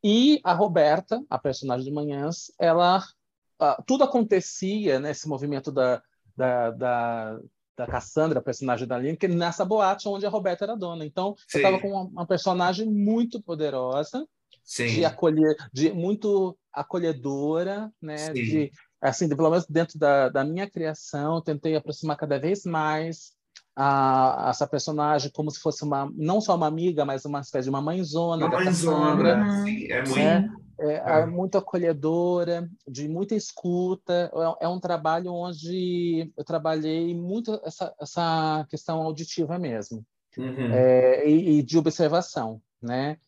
[0.02, 6.02] e a Roberta, a personagem de Manhãs, ela uh, tudo acontecia nesse movimento da,
[6.36, 7.40] da, da,
[7.76, 11.04] da Cassandra, a personagem da que nessa boate onde a Roberta era dona.
[11.04, 11.58] Então, Sim.
[11.58, 14.26] eu estava com uma, uma, personagem muito poderosa,
[14.62, 14.86] Sim.
[14.86, 18.18] de acolher, de muito acolhedora, né?
[18.18, 18.32] Sim.
[18.32, 23.32] De assim, pelo menos dentro da, da minha criação, tentei aproximar cada vez mais
[23.76, 27.70] a, essa personagem como se fosse uma não só uma amiga, mas uma espécie de
[27.70, 31.26] uma mãezona uma mãezona, sim, é muito é, é, é.
[31.26, 34.30] muito acolhedora, de muita escuta.
[34.60, 40.04] É, é, um trabalho onde eu trabalhei muito essa, essa questão auditiva mesmo,
[40.36, 40.72] uhum.
[40.72, 43.18] é, e, e, de observação, né?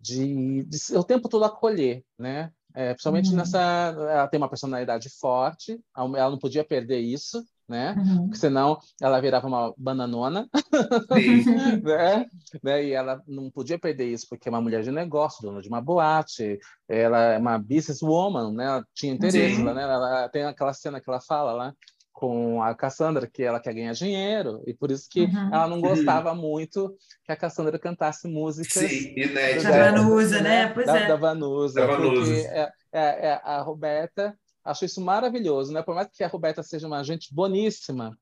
[0.00, 2.52] De, de, o tempo todo acolher, né?
[2.74, 3.36] É, principalmente uhum.
[3.36, 7.94] nessa, ela tem uma personalidade forte, ela não podia perder isso, né?
[7.98, 8.22] Uhum.
[8.22, 10.48] Porque senão ela virava uma bananona,
[11.82, 12.26] né?
[12.62, 12.84] né?
[12.84, 15.80] E ela não podia perder isso porque é uma mulher de negócio, dona de uma
[15.80, 18.64] boate, ela é uma businesswoman, né?
[18.64, 19.82] Ela tinha interesse, né?
[19.82, 21.74] Ela tem aquela cena que ela fala lá
[22.18, 25.54] com a Cassandra que ela quer ganhar dinheiro e por isso que uhum.
[25.54, 26.92] ela não gostava muito
[27.24, 29.62] que a Cassandra cantasse músicas Sim, inéditas.
[29.62, 30.66] Da Vanusa, né?
[30.66, 31.06] Pois da, é.
[31.06, 32.32] Da Vanusa, da Vanusa.
[32.32, 34.36] porque é, é, é, a Roberta
[34.68, 35.82] Acho isso maravilhoso, né?
[35.82, 38.16] Por mais que a Roberta seja uma gente boníssima,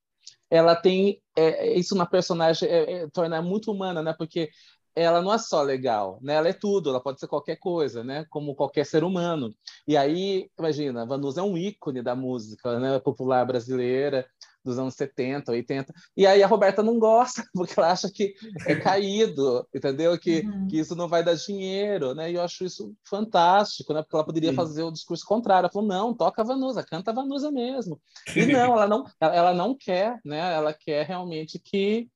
[0.50, 4.14] ela tem é, é isso na personagem é, é, torna muito humana, né?
[4.16, 4.50] Porque
[4.94, 6.34] ela não é só legal, né?
[6.34, 8.24] Ela é tudo, ela pode ser qualquer coisa, né?
[8.30, 9.54] Como qualquer ser humano.
[9.86, 12.98] E aí, imagina, Vanusa é um ícone da música, né?
[13.00, 14.26] Popular brasileira
[14.66, 15.94] dos anos 70, 80.
[16.16, 18.34] E aí a Roberta não gosta, porque ela acha que
[18.66, 20.18] é caído, entendeu?
[20.18, 20.66] Que, uhum.
[20.68, 22.30] que isso não vai dar dinheiro, né?
[22.30, 24.02] E eu acho isso fantástico, né?
[24.02, 24.56] Porque ela poderia Sim.
[24.56, 25.66] fazer o discurso contrário.
[25.66, 28.00] Ela falou, não, toca a Vanusa, canta a Vanusa mesmo.
[28.34, 30.54] E não, ela não, ela não quer, né?
[30.54, 32.08] Ela quer realmente que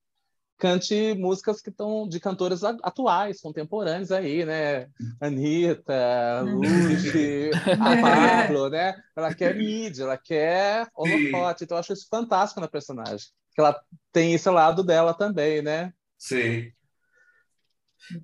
[0.60, 4.88] cante músicas que estão de cantoras atuais, contemporâneas aí, né?
[5.20, 8.94] Anitta, Lucy, a Pablo, né?
[9.16, 11.64] Ela quer mídia, ela quer holofote.
[11.64, 13.26] Então eu acho isso fantástico na personagem.
[13.54, 13.80] Que ela
[14.12, 15.92] tem esse lado dela também, né?
[16.18, 16.70] Sim.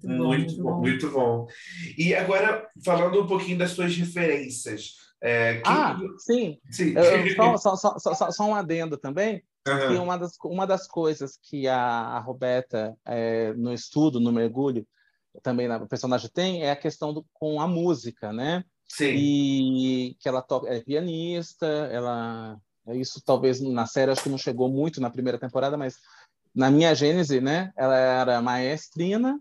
[0.04, 1.46] Muito, bom, muito, bom, muito bom.
[1.96, 4.92] E agora, falando um pouquinho das suas referências.
[5.22, 5.68] É, que...
[5.68, 6.58] Ah, sim.
[6.70, 6.94] sim.
[6.94, 9.42] Eu, só, só, só, só, um adendo também.
[9.66, 9.88] Uhum.
[9.88, 14.86] Que uma das, uma das coisas que a, a Roberta, é, no estudo, no mergulho,
[15.42, 18.64] também na personagem tem, é a questão do, com a música, né?
[18.88, 19.14] Sim.
[19.16, 22.58] E que ela toca, é pianista, ela.
[22.88, 25.96] Isso talvez na série acho que não chegou muito na primeira temporada, mas
[26.54, 27.72] na minha gênese, né?
[27.76, 29.40] Ela era maestrina,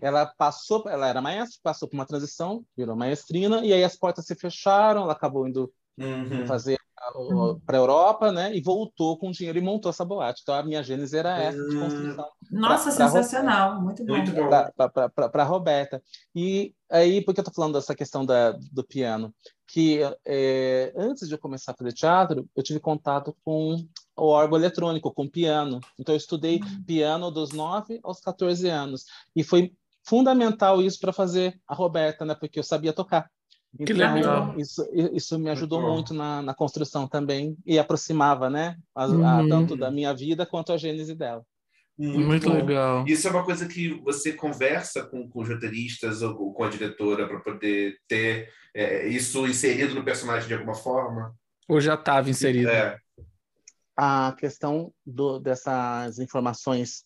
[0.00, 4.26] ela passou, ela era maestra, passou por uma transição, virou maestrina, e aí as portas
[4.26, 6.46] se fecharam, ela acabou indo uhum.
[6.46, 6.78] fazer
[7.14, 7.60] uhum.
[7.66, 8.54] para a Europa, né?
[8.54, 10.40] E voltou com dinheiro e montou essa boate.
[10.42, 12.28] Então a minha gênese era essa de construção.
[12.50, 14.16] Nossa, pra, sensacional, pra muito bom.
[14.16, 14.48] Muito bom.
[14.48, 16.02] Para a Roberta.
[16.34, 19.34] E aí, por que eu estou falando dessa questão da, do piano?
[19.66, 23.76] Que é, antes de eu começar a fazer teatro, eu tive contato com
[24.16, 25.80] o órgão eletrônico, com piano.
[25.98, 26.84] Então eu estudei uhum.
[26.84, 29.06] piano dos 9 aos 14 anos.
[29.34, 29.72] E foi
[30.04, 32.34] fundamental isso para fazer a Roberta, né?
[32.34, 33.30] Porque eu sabia tocar.
[33.74, 34.54] Então, que legal.
[34.58, 38.76] Isso, isso me ajudou muito, muito na, na, construção também e aproximava, né?
[38.94, 39.26] A, uhum.
[39.26, 41.44] a, tanto da minha vida quanto a gênese dela.
[41.98, 43.04] Muito, muito legal.
[43.06, 47.26] Isso é uma coisa que você conversa com, com os roteiristas ou com a diretora
[47.26, 51.34] para poder ter é, isso inserido no personagem de alguma forma?
[51.68, 52.68] Ou já estava inserido?
[52.68, 52.98] É.
[53.96, 57.04] A questão do, dessas informações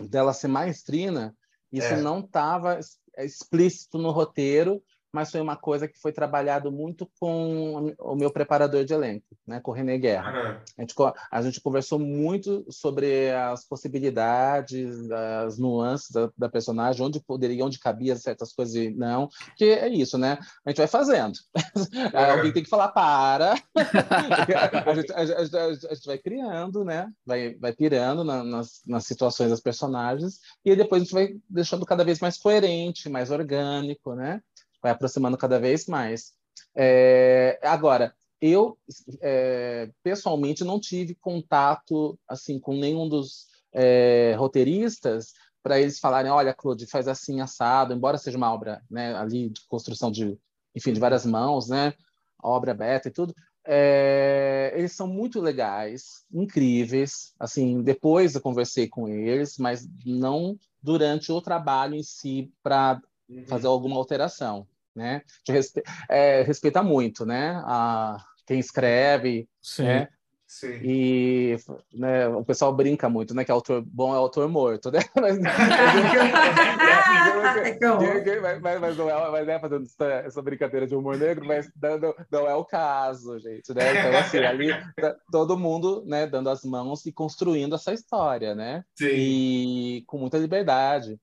[0.00, 1.34] dela ser maestrina,
[1.72, 2.00] isso é.
[2.00, 2.78] não estava
[3.18, 4.82] explícito no roteiro,
[5.12, 9.60] mas foi uma coisa que foi trabalhado muito com o meu preparador de elenco, né,
[9.60, 10.62] com o René Guerra.
[10.78, 10.94] A, gente,
[11.30, 17.78] a gente conversou muito sobre as possibilidades, as nuances da, da, personagem, onde poderia, onde
[17.78, 20.38] cabia certas coisas e não, que é isso, né?
[20.64, 21.34] A gente vai fazendo.
[21.76, 22.32] Uhum.
[22.32, 23.54] Alguém tem que falar para.
[24.86, 27.10] a, gente, a, a, gente, vai criando, né?
[27.26, 31.84] Vai, vai pirando na, nas, nas situações das personagens e depois a gente vai deixando
[31.84, 34.40] cada vez mais coerente, mais orgânico, né?
[34.82, 36.32] Vai aproximando cada vez mais.
[36.74, 38.76] É, agora, eu
[39.20, 46.52] é, pessoalmente não tive contato assim com nenhum dos é, roteiristas para eles falarem, olha,
[46.52, 50.36] Claude, faz assim assado, embora seja uma obra né, ali de construção de,
[50.74, 51.94] enfim, de várias mãos, né,
[52.42, 53.32] obra aberta e tudo,
[53.64, 57.32] é, eles são muito legais, incríveis.
[57.38, 63.46] Assim, depois eu conversei com eles, mas não durante o trabalho em si para uhum.
[63.46, 65.22] fazer alguma alteração né?
[65.48, 67.60] Respe é, respeita muito, né?
[67.64, 69.84] A, quem escreve, Sim.
[69.84, 70.08] né?
[70.52, 70.78] Sim.
[70.82, 71.56] E
[71.94, 73.42] né, o pessoal brinca muito, né?
[73.42, 75.00] Que autor bom é autor morto, né?
[78.42, 81.70] Mas, mas, mas, não é, mas é fazendo essa, essa, brincadeira de humor negro, mas
[81.80, 83.90] não, não, é o caso, gente, né?
[83.90, 88.84] Então, assim, ali tá todo mundo, né, dando as mãos e construindo essa história, né?
[88.94, 89.08] Sim.
[89.08, 91.18] E com muita liberdade.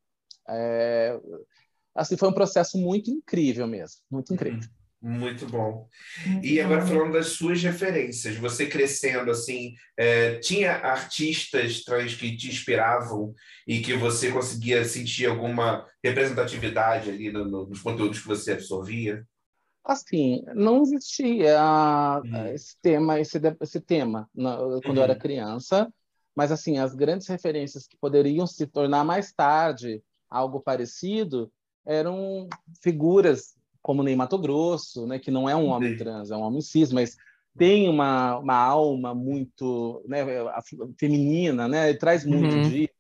[0.48, 1.20] É,
[2.00, 4.60] assim, foi um processo muito incrível mesmo, muito incrível.
[4.60, 4.80] Uhum.
[5.02, 5.88] Muito bom.
[6.44, 12.50] E agora falando das suas referências, você crescendo assim, é, tinha artistas trans que te
[12.50, 13.34] inspiravam
[13.66, 19.26] e que você conseguia sentir alguma representatividade ali no, no, nos conteúdos que você absorvia?
[19.86, 21.58] Assim, não existia
[22.22, 22.48] uhum.
[22.48, 24.96] esse tema, esse, esse tema quando uhum.
[24.98, 25.20] eu era uhum.
[25.20, 25.94] criança,
[26.36, 31.50] mas assim as grandes referências que poderiam se tornar mais tarde algo parecido
[31.90, 32.48] eram
[32.84, 36.62] figuras como Ney Mato Grosso, né, que não é um homem trans, é um homem
[36.62, 37.18] cis, mas
[37.58, 40.24] tem uma, uma alma muito né,
[41.00, 42.70] feminina, né, traz muito uhum.
[42.70, 42.94] disso.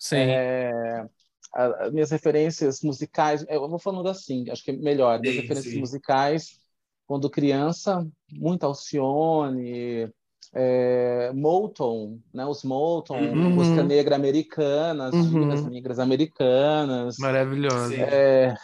[0.00, 0.16] Sim.
[0.16, 1.06] É,
[1.54, 5.74] as minhas referências musicais, eu vou falando assim, acho que é melhor, minhas sim, referências
[5.74, 5.80] sim.
[5.80, 6.58] musicais,
[7.06, 10.12] quando criança, muito Alcione,
[10.58, 12.46] é, Moulton, né?
[12.46, 13.50] Os Moulton, uhum.
[13.50, 15.68] música negra americana, as uhum.
[15.68, 17.18] negras americanas.
[17.18, 17.94] Maravilhosa.
[17.94, 18.54] É,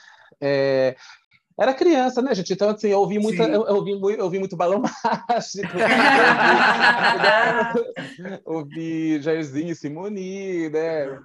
[0.40, 0.96] é,
[1.58, 2.54] era criança, né, gente?
[2.54, 4.80] Então, assim, eu ouvi, muita, eu, eu, ouvi, eu ouvi muito balão
[5.28, 5.68] mágico.
[8.46, 11.20] ouvi Jairzinho e Simoni, né?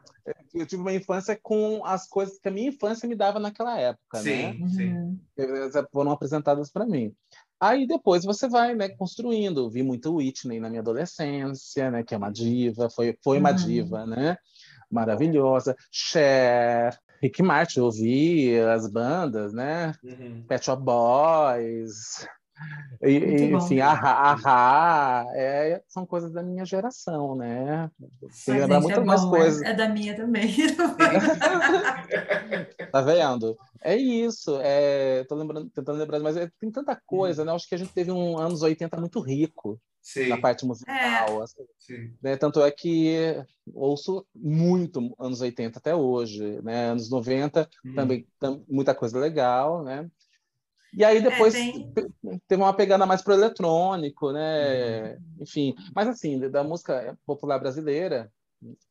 [0.53, 4.17] Eu tive uma infância com as coisas que a minha infância me dava naquela época,
[4.17, 4.57] sim, né?
[4.67, 5.17] Sim.
[5.93, 7.15] Foram apresentadas para mim.
[7.59, 9.69] Aí depois você vai, né, construindo.
[9.69, 13.55] Vi muito Whitney na minha adolescência, né, que é uma diva, foi, foi uma uhum.
[13.55, 14.37] diva, né?
[14.89, 15.75] Maravilhosa.
[15.91, 19.93] Cher, Rick Martin, ouvi as bandas, né?
[20.03, 20.43] Uhum.
[20.47, 22.27] Pet Shop Boys,
[23.01, 27.91] e, enfim, a é, são coisas da minha geração, né?
[27.99, 29.61] Tem que lembrar muito é mais bom, é coisas.
[29.61, 30.55] É, é, da minha também.
[32.91, 33.55] tá vendo?
[33.83, 34.59] É isso.
[34.61, 37.53] É, tô lembrando, tentando lembrar, mas é, tem tanta coisa, né?
[37.53, 40.29] Acho que a gente teve um anos 80 muito rico Sim.
[40.29, 40.95] na parte musical.
[40.95, 41.43] É.
[41.43, 42.37] Assim, né?
[42.37, 43.35] Tanto é que
[43.73, 46.91] ouço muito anos 80 até hoje, né?
[46.91, 47.93] Anos 90 hum.
[47.93, 50.09] também, tam, muita coisa legal, né?
[50.97, 51.69] E aí depois é,
[52.47, 55.11] teve uma pegada mais pro eletrônico, né?
[55.11, 55.17] Uhum.
[55.41, 58.31] Enfim, mas assim, da música popular brasileira,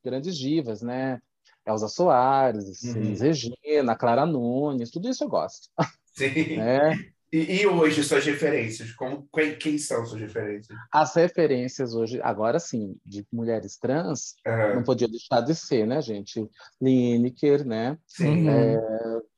[0.04, 1.20] grandes divas, né?
[1.66, 3.12] Elza Soares, uhum.
[3.18, 5.68] Regina, Clara Nunes, tudo isso eu gosto.
[6.14, 6.28] Sim.
[6.56, 6.96] né?
[7.32, 8.92] E, e, hoje suas referências?
[8.92, 10.78] Como, quem, quem, são suas referências?
[10.92, 14.76] As referências hoje, agora sim, de mulheres trans, uhum.
[14.76, 16.48] não podia deixar de ser, né, gente?
[16.80, 17.98] Lineker, né?
[18.06, 18.48] Sim.
[18.48, 18.78] É,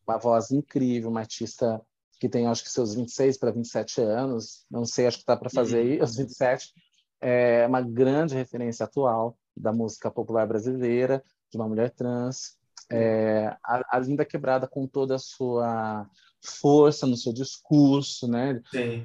[0.07, 1.81] uma voz incrível, uma artista
[2.19, 5.51] que tem acho que seus 26 para 27 anos, não sei, acho que está para
[5.51, 5.93] fazer uhum.
[5.93, 6.73] aí os 27,
[7.21, 12.59] é uma grande referência atual da música popular brasileira, de uma mulher trans,
[12.91, 16.09] é, a, a, Linda Quebrada com toda a sua
[16.41, 18.63] força no seu discurso, né,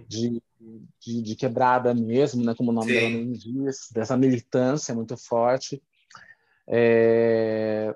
[0.07, 0.41] de,
[0.99, 2.93] de, de, quebrada mesmo, né, como o nome Sim.
[2.93, 5.81] dela diz, dessa militância muito forte.
[6.67, 7.93] É,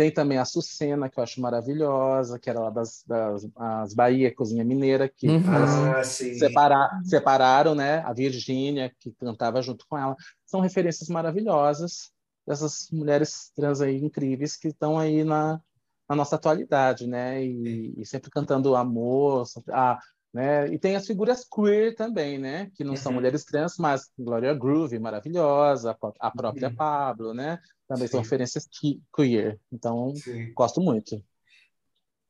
[0.00, 4.34] tem também a Sucena, que eu acho maravilhosa, que era lá das, das as Bahia
[4.34, 5.42] Cozinha Mineira, que uhum.
[5.46, 7.98] ah, separa, separaram, né?
[7.98, 10.16] A Virgínia, que cantava junto com ela.
[10.46, 12.10] São referências maravilhosas
[12.46, 15.60] dessas mulheres trans aí incríveis que estão aí na,
[16.08, 17.44] na nossa atualidade, né?
[17.44, 19.98] E, e sempre cantando amor, a,
[20.32, 20.72] né?
[20.72, 22.70] E tem as figuras queer também, né?
[22.74, 22.96] Que não uhum.
[22.96, 26.74] são mulheres trans, mas Gloria Groove, maravilhosa, a própria uhum.
[26.74, 27.58] Pablo, né?
[27.88, 28.12] Também Sim.
[28.12, 28.68] são referências
[29.14, 29.58] queer.
[29.72, 30.52] Então, Sim.
[30.54, 31.22] gosto muito.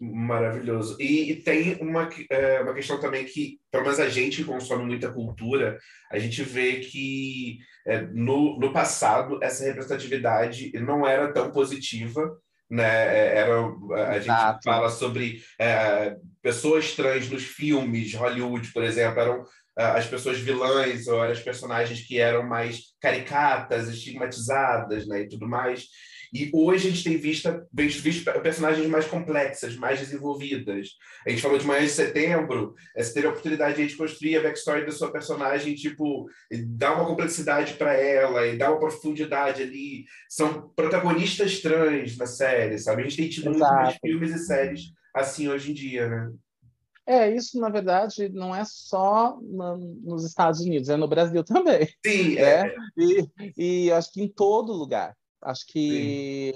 [0.01, 0.96] Maravilhoso.
[0.98, 5.12] E, e tem uma, é, uma questão também que, pelo menos a gente consome muita
[5.12, 5.78] cultura,
[6.11, 12.34] a gente vê que é, no, no passado essa representatividade não era tão positiva,
[12.70, 12.82] né?
[12.84, 14.53] É, era, a Exato.
[14.55, 19.45] gente fala sobre é, pessoas trans nos filmes, Hollywood, por exemplo, eram
[19.78, 25.28] é, as pessoas vilãs ou eram as personagens que eram mais caricatas, estigmatizadas, né, e
[25.28, 25.86] tudo mais.
[26.32, 30.91] E hoje a gente tem visto, visto personagens mais complexas, mais desenvolvidas.
[31.26, 34.86] A gente falou de Manhã de Setembro, você teve a oportunidade de construir a backstory
[34.86, 36.28] da sua personagem, tipo,
[36.68, 40.05] dar uma complexidade para ela e dar uma profundidade ali.
[40.28, 43.03] São protagonistas trans na série, sabe?
[43.03, 44.82] A gente tem tido muitos filmes e séries
[45.14, 46.32] assim hoje em dia, né?
[47.06, 51.88] É, isso na verdade não é só no, nos Estados Unidos, é no Brasil também.
[52.06, 52.66] Sim, é.
[52.66, 52.74] é.
[52.96, 55.16] E, e acho que em todo lugar.
[55.42, 56.52] Acho que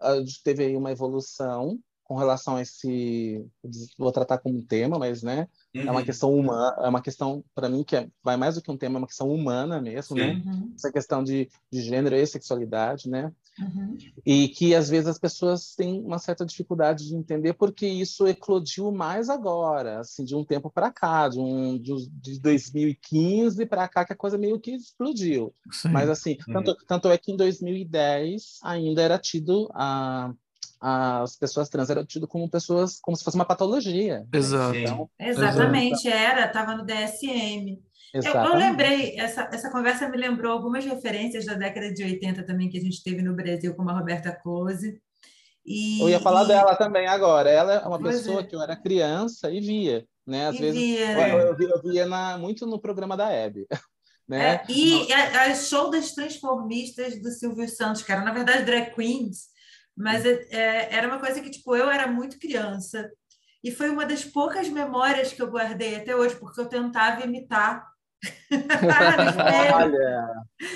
[0.00, 1.78] a gente teve aí uma evolução
[2.14, 3.44] com relação a esse,
[3.98, 5.80] vou tratar como um tema, mas né, uhum.
[5.80, 6.06] é uma uhum.
[6.06, 8.94] questão humana, é uma questão para mim que é, vai mais do que um tema,
[8.94, 10.34] é uma questão humana mesmo, né?
[10.34, 10.34] Sim.
[10.36, 10.42] né?
[10.46, 10.72] Uhum.
[10.76, 13.32] Essa questão de, de gênero e sexualidade, né?
[13.58, 13.98] Uhum.
[14.24, 18.92] E que às vezes as pessoas têm uma certa dificuldade de entender porque isso eclodiu
[18.92, 24.04] mais agora, assim, de um tempo para cá, de, um, de, de 2015 para cá,
[24.04, 25.52] que a coisa meio que explodiu.
[25.72, 25.88] Sim.
[25.88, 26.54] Mas assim, uhum.
[26.54, 30.32] tanto, tanto é que em 2010 ainda era tido a
[30.86, 34.26] as pessoas trans eram tidas como pessoas como se fosse uma patologia.
[34.30, 34.76] Exato.
[34.76, 37.82] Então, Exatamente, era, estava no DSM.
[38.12, 42.68] Eu, eu, lembrei, essa, essa conversa me lembrou algumas referências da década de 80 também
[42.68, 45.00] que a gente teve no Brasil, como a Roberta Close.
[45.64, 46.48] E, eu ia falar e...
[46.48, 47.48] dela também agora.
[47.48, 48.44] Ela é uma pois pessoa é.
[48.44, 50.48] que eu era criança e via, né?
[50.48, 51.48] Às e vezes via, eu, né?
[51.48, 53.66] eu, via, eu via na, muito no programa da Hebe.
[54.26, 54.54] Né?
[54.54, 58.94] É, e a, a, show das transformistas do Silvio Santos, que era na verdade drag
[58.94, 59.48] queens,
[59.96, 63.10] mas é, é, era uma coisa que tipo eu era muito criança
[63.62, 67.86] e foi uma das poucas memórias que eu guardei até hoje, porque eu tentava imitar
[69.74, 70.28] Olha.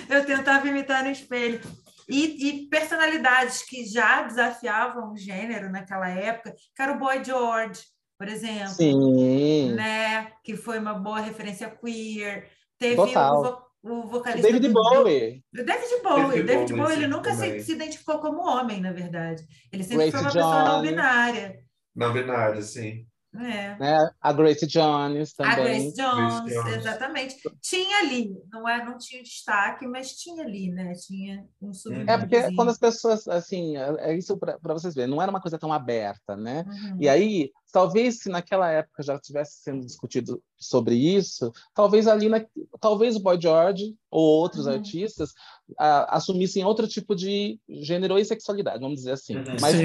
[0.08, 1.60] Eu tentava imitar no espelho.
[2.08, 7.82] E, e, personalidades que já desafiavam o gênero naquela época, que era o Boy George,
[8.18, 8.68] por exemplo.
[8.68, 9.74] Sim.
[9.74, 10.32] Né?
[10.42, 12.50] Que foi uma boa referência queer.
[12.78, 13.58] Teve o,
[13.88, 14.50] o, vocalista.
[14.50, 15.42] David Bowie.
[15.52, 16.42] O David Bowie.
[16.42, 19.44] David, David Bowie, ele nunca se, se, identificou como homem, na verdade.
[19.72, 20.38] Ele sempre Grace foi uma John.
[20.38, 21.58] pessoa não binária.
[21.94, 23.06] Não binária, sim.
[23.34, 23.78] É.
[23.78, 24.10] Né?
[24.20, 25.52] A Grace Jones também.
[25.52, 27.36] A Grace Jones, Grace Jones, exatamente.
[27.60, 30.92] Tinha ali, não, é, não tinha destaque, mas tinha ali, né?
[30.94, 32.10] Tinha um submundo.
[32.10, 35.42] É porque quando as pessoas, assim, é, é isso para vocês verem, não era uma
[35.42, 36.64] coisa tão aberta, né?
[36.66, 36.96] Uhum.
[37.00, 42.44] E aí, talvez se naquela época já tivesse sendo discutido sobre isso, talvez ali, na,
[42.80, 44.72] talvez o Boy George ou outros uhum.
[44.72, 45.32] artistas
[45.78, 49.36] a, assumissem outro tipo de gênero e sexualidade, vamos dizer assim.
[49.36, 49.56] Uhum.
[49.60, 49.76] Mas,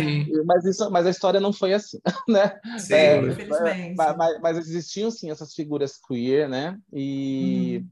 [0.46, 2.60] mas, isso, mas a história não foi assim, né?
[2.78, 3.96] Sim, é, infelizmente.
[3.96, 6.78] Mas, mas, mas, existiam sim essas figuras queer, né?
[6.92, 7.90] E uhum.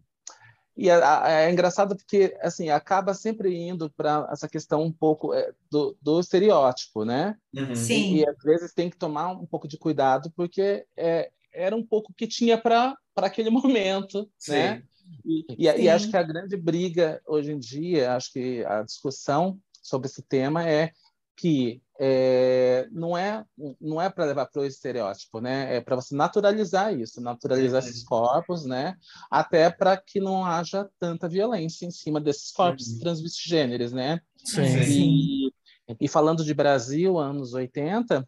[0.82, 5.54] E é, é, engraçado porque assim acaba sempre indo para essa questão um pouco é,
[5.70, 7.38] do, do estereótipo, né?
[7.56, 7.76] Uhum.
[7.76, 8.16] Sim.
[8.16, 11.86] E, e, às vezes tem que tomar um pouco de cuidado porque é, era um
[11.86, 14.54] pouco que tinha para aquele momento, Sim.
[14.54, 14.84] né?
[15.24, 19.60] E, e, e, acho que a grande briga hoje em dia, acho que a discussão
[19.84, 20.94] sobre esse tema é
[21.36, 23.46] que é, não é
[23.80, 25.76] não é para levar para o estereótipo, né?
[25.76, 28.96] É para você naturalizar isso, naturalizar esses corpos, né?
[29.30, 33.00] Até para que não haja tanta violência em cima desses corpos uhum.
[33.02, 34.20] transvestigêneros, né?
[34.44, 34.64] Sim.
[34.88, 35.54] E,
[36.00, 38.26] e falando de Brasil, anos 80,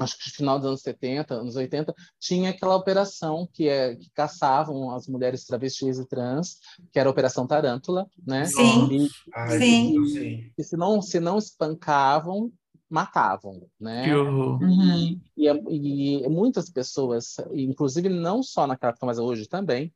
[0.00, 4.10] acho que no final dos anos 70, anos 80, tinha aquela operação que é que
[4.10, 6.58] caçavam as mulheres travestis e trans,
[6.90, 8.44] que era a Operação Tarântula, né?
[8.46, 9.04] Sim.
[9.04, 10.04] E, Ai, sim.
[10.04, 12.52] E, e se não se não espancavam,
[12.88, 14.16] matavam, né?
[14.16, 15.20] Uhum.
[15.36, 19.92] E, e, e, muitas pessoas, inclusive não só naquela época, mas hoje também,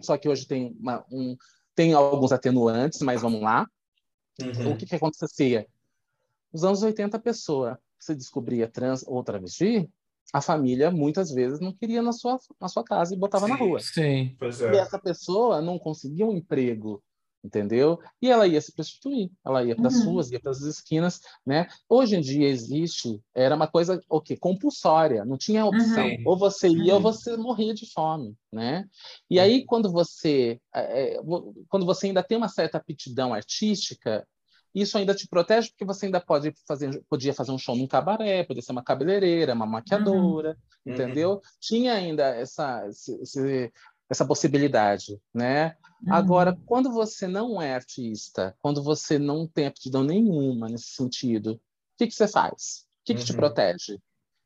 [0.00, 1.36] só que hoje tem uma, um
[1.74, 3.68] tem alguns atenuantes, mas vamos lá.
[4.40, 4.72] Uhum.
[4.72, 5.66] O que que acontecia?
[6.52, 9.88] Nos anos 80, a pessoa se descobria trans ou travesti,
[10.32, 13.58] a família muitas vezes não queria na sua, na sua casa e botava sim, na
[13.58, 13.80] rua.
[13.80, 14.36] Sim.
[14.40, 14.74] É.
[14.74, 17.02] E essa pessoa não conseguia um emprego
[17.44, 18.00] entendeu?
[18.22, 20.12] E ela ia se prostituir, ela ia para as uhum.
[20.12, 21.68] ruas, ia para as esquinas, né?
[21.88, 24.36] Hoje em dia existe, era uma coisa o quê?
[24.36, 26.22] compulsória, não tinha opção, uhum.
[26.24, 27.04] ou você ia uhum.
[27.04, 28.86] ou você morria de fome, né?
[29.28, 29.66] E aí uhum.
[29.66, 31.20] quando você é, é
[31.68, 34.26] quando você ainda tem uma certa aptidão artística,
[34.74, 38.42] isso ainda te protege porque você ainda pode fazer, podia fazer um show num cabaré,
[38.42, 40.92] podia ser uma cabeleireira, uma maquiadora, uhum.
[40.92, 41.34] entendeu?
[41.34, 41.40] Uhum.
[41.60, 43.72] Tinha ainda essa, esse, esse,
[44.08, 45.76] essa possibilidade, né?
[46.06, 46.12] Uhum.
[46.12, 51.60] Agora, quando você não é artista, quando você não tem aptidão nenhuma nesse sentido, o
[51.98, 52.86] que, que você faz?
[53.02, 53.38] O que, que te uhum.
[53.38, 53.98] protege?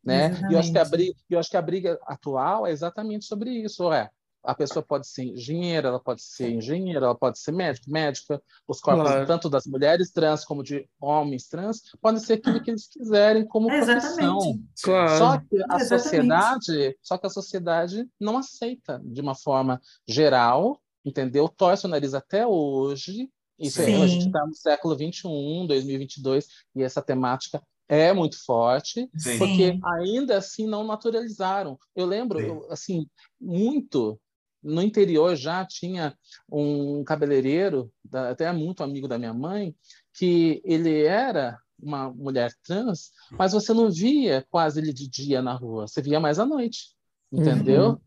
[0.05, 0.31] Né?
[0.49, 3.51] E eu acho, que a briga, eu acho que a briga atual é exatamente sobre
[3.51, 3.93] isso.
[3.93, 4.11] É,
[4.43, 8.43] a pessoa pode ser engenheira, ela pode ser engenheira, ela pode ser médico, médica.
[8.67, 9.27] Os corpos, claro.
[9.27, 13.71] tanto das mulheres trans como de homens trans, podem ser aquilo que eles quiserem como
[13.71, 14.59] é, profissão.
[14.83, 15.19] Claro.
[15.19, 15.89] Só que a exatamente.
[15.89, 21.49] sociedade, só que a sociedade não aceita de uma forma geral, entendeu?
[21.49, 23.29] Torce o nariz até hoje.
[23.59, 29.09] Isso é, a gente está no século 21, 2022, e essa temática é muito forte,
[29.17, 29.39] Sim.
[29.39, 31.79] porque ainda assim não naturalizaram.
[31.97, 33.07] Eu lembro, eu, assim,
[33.41, 34.21] muito
[34.69, 36.17] no interior já tinha
[36.51, 39.75] um cabeleireiro, até muito amigo da minha mãe,
[40.15, 45.55] que ele era uma mulher trans, mas você não via quase ele de dia na
[45.55, 46.97] rua, você via mais à noite,
[47.33, 47.91] entendeu?
[47.91, 47.99] Uhum.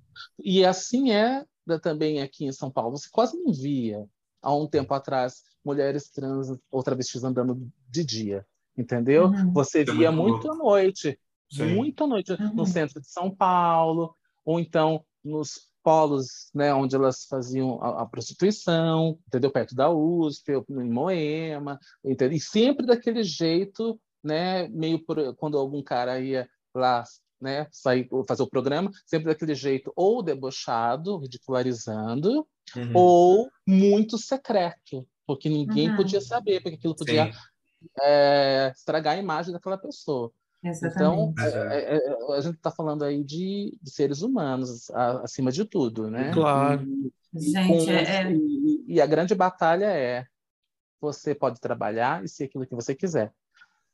[0.44, 1.46] E assim é
[1.82, 4.06] também aqui em São Paulo, você quase não via
[4.42, 8.46] há um tempo atrás mulheres trans ou travestis andando de dia,
[8.78, 9.28] entendeu?
[9.28, 9.54] Uhum.
[9.54, 11.18] Você é via muito, à noite,
[11.50, 11.76] Sim.
[11.76, 12.54] muito à noite uhum.
[12.54, 18.06] no centro de São Paulo, ou então nos polos né, onde elas faziam a, a,
[18.06, 19.52] prostituição, entendeu?
[19.52, 22.38] Perto da USP, em Moema, entendeu?
[22.38, 27.04] e sempre daquele jeito, né, meio por, quando algum cara ia lá
[27.40, 32.92] né, sair, fazer o programa, sempre daquele jeito ou debochado, ridicularizando, uhum.
[32.94, 35.96] ou muito secreto, porque ninguém uhum.
[35.98, 37.32] podia saber, porque aquilo podia
[38.02, 40.32] é, estragar a imagem daquela pessoa.
[40.64, 41.32] Então, Exatamente.
[41.32, 45.66] Então, é, é, a gente está falando aí de, de seres humanos, a, acima de
[45.66, 46.32] tudo, né?
[46.32, 46.88] Claro.
[47.34, 48.32] E, gente, com, é...
[48.32, 50.26] e, e, a grande batalha é
[51.00, 53.34] você pode trabalhar e ser aquilo que você quiser.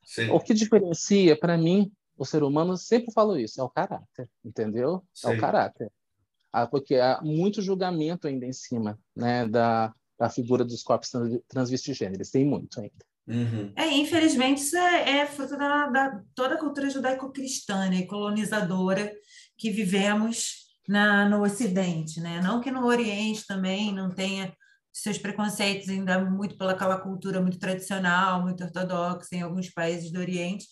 [0.04, 0.30] Sim.
[0.30, 5.02] O que diferencia, para mim, o ser humano, sempre falo isso, é o caráter, entendeu?
[5.14, 5.28] Sim.
[5.28, 5.90] É o caráter.
[6.52, 11.10] Ah, porque há muito julgamento ainda em cima né, da, da figura dos corpos
[11.46, 13.07] transvestigêneros, tem muito ainda.
[13.28, 13.72] Uhum.
[13.76, 19.12] É, infelizmente, isso é, é fruto da, da, toda a cultura judaico-cristã e colonizadora
[19.58, 22.20] que vivemos na, no Ocidente.
[22.20, 22.40] Né?
[22.40, 24.52] Não que no Oriente também não tenha
[24.90, 30.66] seus preconceitos, ainda muito pelaquela cultura muito tradicional, muito ortodoxa em alguns países do Oriente,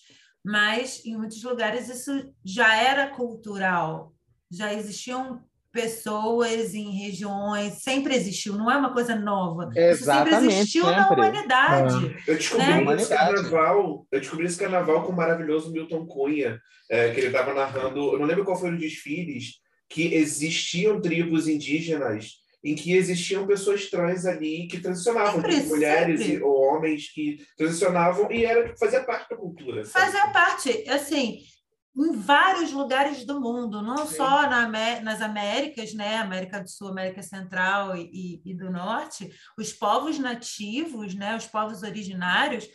[0.44, 4.14] mas em muitos lugares isso já era cultural,
[4.50, 5.44] já existiam
[5.76, 9.70] pessoas em regiões, sempre existiu, não é uma coisa nova.
[9.76, 11.00] Exatamente, Isso sempre existiu sempre.
[11.00, 12.06] na humanidade.
[12.06, 12.30] É.
[12.30, 12.94] Eu descobri né?
[12.96, 16.58] esse carnaval, eu descobri esse carnaval com o maravilhoso Milton Cunha,
[16.90, 19.56] é, que ele estava narrando, eu não lembro qual foi o desfiles,
[19.88, 22.30] que existiam tribos indígenas
[22.64, 27.38] em que existiam pessoas trans ali que transicionavam, sempre, tipo, mulheres e, ou homens que
[27.56, 29.84] transicionavam e era fazia parte da cultura.
[29.84, 30.06] Sabe?
[30.06, 31.38] Fazia parte, assim,
[31.96, 34.16] em vários lugares do mundo, não Sim.
[34.16, 34.68] só na,
[35.00, 41.14] nas Américas, né, América do Sul, América Central e, e, do Norte, os povos nativos,
[41.14, 42.68] né, os povos originários,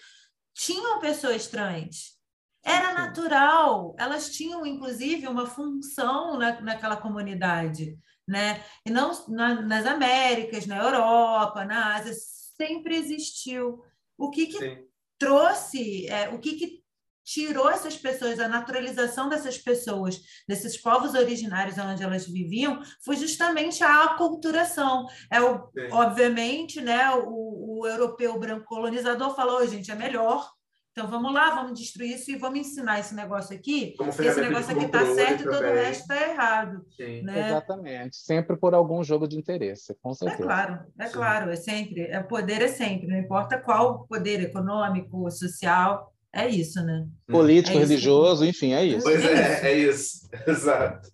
[0.54, 2.20] tinham pessoas trans.
[2.64, 2.94] Era Sim.
[2.96, 7.98] natural, elas tinham inclusive uma função na, naquela comunidade,
[8.28, 8.64] né?
[8.86, 13.84] E não na, nas Américas, na Europa, na Ásia, sempre existiu.
[14.16, 14.86] O que, que
[15.18, 16.81] trouxe, é, o que, que
[17.24, 23.84] tirou essas pessoas, a naturalização dessas pessoas, desses povos originários onde elas viviam, foi justamente
[23.84, 25.06] a aculturação.
[25.30, 30.50] É o, obviamente, né, o, o europeu branco colonizador falou, oh, gente, é melhor
[30.92, 33.96] então vamos lá, vamos destruir isso e vamos ensinar esse negócio aqui.
[34.20, 36.86] Esse negócio aqui está certo e todo o resto está errado.
[37.00, 37.48] Né?
[37.48, 38.18] Exatamente.
[38.18, 40.44] Sempre por algum jogo de interesse, com é certeza.
[40.44, 41.14] É claro, é Sim.
[41.14, 42.02] claro, é sempre.
[42.02, 47.08] É poder é sempre, não importa qual poder econômico, social, é isso, né?
[47.28, 49.04] Político, é religioso, enfim, é isso.
[49.04, 50.30] Pois é, é isso.
[50.48, 51.10] Exato.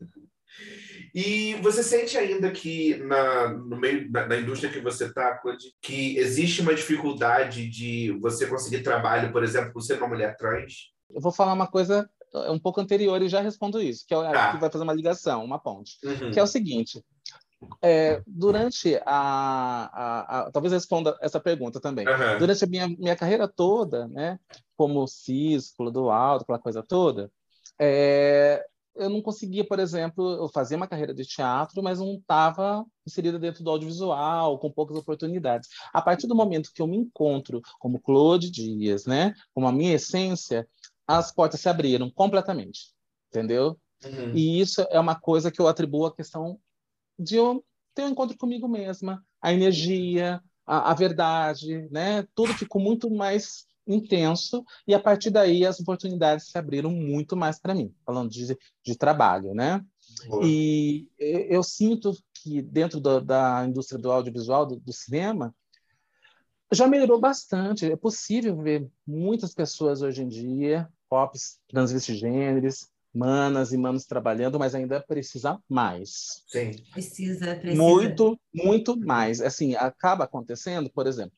[1.14, 5.42] E você sente ainda que na, no meio da, da indústria que você está,
[5.82, 10.92] que existe uma dificuldade de você conseguir trabalho, por exemplo, por ser uma mulher trans?
[11.10, 14.32] Eu vou falar uma coisa é, um pouco anterior e já respondo isso, que, é,
[14.32, 14.52] tá.
[14.52, 15.94] que vai fazer uma ligação, uma ponte.
[16.04, 16.32] Uhum.
[16.32, 17.04] Que é o seguinte:
[17.82, 22.08] é, durante a, a, a, Talvez responda essa pergunta também.
[22.08, 22.40] Uhum.
[22.40, 24.40] Durante a minha, minha carreira toda, né,
[24.76, 27.32] como cis, do alto, aquela coisa toda,
[27.80, 28.64] é,
[28.96, 33.38] eu não conseguia, por exemplo, eu fazia uma carreira de teatro, mas não estava inserida
[33.38, 35.70] dentro do audiovisual, com poucas oportunidades.
[35.94, 39.94] A partir do momento que eu me encontro como Claude Dias, né, como a minha
[39.94, 40.68] essência,
[41.08, 42.92] as portas se abriram completamente,
[43.30, 43.80] entendeu?
[44.04, 44.36] Uhum.
[44.36, 46.60] E isso é uma coisa que eu atribuo à questão
[47.18, 47.64] de eu
[47.94, 52.28] ter um encontro comigo mesma, a energia, a, a verdade, né?
[52.36, 57.58] Tudo ficou muito mais intenso e a partir daí as oportunidades se abriram muito mais
[57.58, 59.84] para mim, falando de, de trabalho, né?
[60.28, 60.46] Boa.
[60.46, 65.56] E eu sinto que dentro do, da indústria do audiovisual, do, do, cinema,
[66.72, 67.90] já melhorou bastante.
[67.90, 71.38] É possível ver muitas pessoas hoje em dia, pop
[71.68, 76.44] transvestigêneres, manas e manos trabalhando, mas ainda precisa mais.
[76.48, 76.72] Sim.
[76.92, 77.82] Precisa, precisa.
[77.82, 79.42] Muito, muito mais.
[79.42, 81.36] Assim, acaba acontecendo, por exemplo,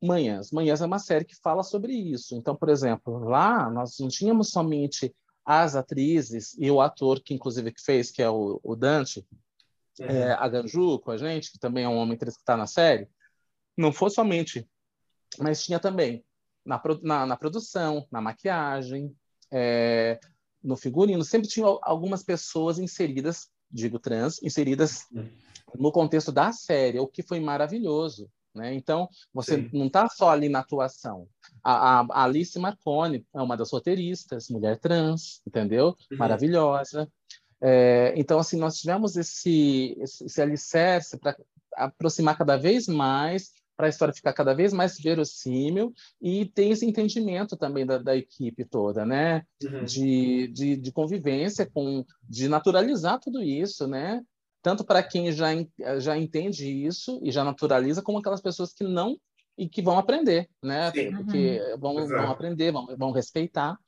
[0.00, 0.50] Manhãs.
[0.50, 2.34] Manhãs é uma série que fala sobre isso.
[2.34, 7.72] Então, por exemplo, lá nós não tínhamos somente as atrizes e o ator que inclusive
[7.72, 9.26] que fez, que é o, o Dante,
[9.98, 10.06] uhum.
[10.06, 13.08] é, a Ganju com a gente, que também é um homem que está na série.
[13.76, 14.68] Não foi somente,
[15.38, 16.24] mas tinha também
[16.64, 19.14] na, na, na produção, na maquiagem,
[19.50, 20.20] é,
[20.62, 25.06] no figurino, sempre tinha algumas pessoas inseridas, digo trans, inseridas
[25.74, 28.28] no contexto da série, o que foi maravilhoso.
[28.54, 28.74] Né?
[28.74, 29.70] Então, você Sim.
[29.72, 31.28] não está só ali na atuação.
[31.62, 35.96] A, a, a, Alice Marconi é uma das roteiristas, mulher trans, entendeu?
[36.10, 36.18] Uhum.
[36.18, 37.10] Maravilhosa.
[37.62, 41.36] É, então, assim, nós tivemos esse, esse, esse alicerce para
[41.76, 46.84] aproximar cada vez mais, para a história ficar cada vez mais verossímil e ter esse
[46.84, 49.42] entendimento também da, da equipe toda, né?
[49.64, 49.84] Uhum.
[49.84, 54.22] De, de, de, convivência, com, de naturalizar tudo isso, né?
[54.62, 55.48] tanto para quem já,
[55.98, 59.18] já entende isso e já naturaliza, como aquelas pessoas que não
[59.56, 60.90] e que vão aprender, né?
[60.92, 61.16] Sim.
[61.16, 61.80] Porque uhum.
[61.80, 63.78] vão, vão aprender, vão, vão respeitar,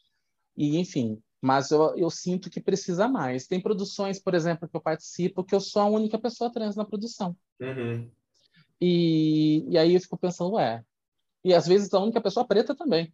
[0.56, 1.20] e enfim.
[1.42, 3.46] Mas eu, eu sinto que precisa mais.
[3.46, 6.86] Tem produções, por exemplo, que eu participo, que eu sou a única pessoa trans na
[6.86, 7.36] produção.
[7.60, 8.10] Uhum.
[8.84, 10.82] E, e aí eu fico pensando, ué,
[11.44, 13.12] e às vezes a única pessoa preta também.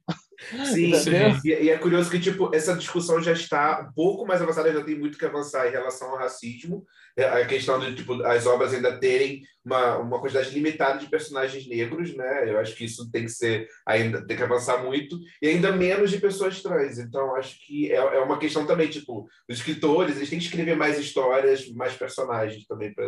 [0.73, 1.11] Sim, sim.
[1.45, 4.83] E, e, é curioso que tipo essa discussão já está um pouco mais avançada, já
[4.83, 6.87] tem muito que avançar em relação ao racismo,
[7.19, 11.69] é, a questão de tipo as obras ainda terem uma, uma quantidade limitada de personagens
[11.69, 12.51] negros, né?
[12.51, 16.11] Eu acho que isso tem que ser ainda tem que avançar muito e ainda menos
[16.11, 16.99] de pessoas trans.
[16.99, 20.77] Então acho que é, é uma questão também tipo os escritores eles têm que escrever
[20.79, 23.07] mais histórias, mais personagens também para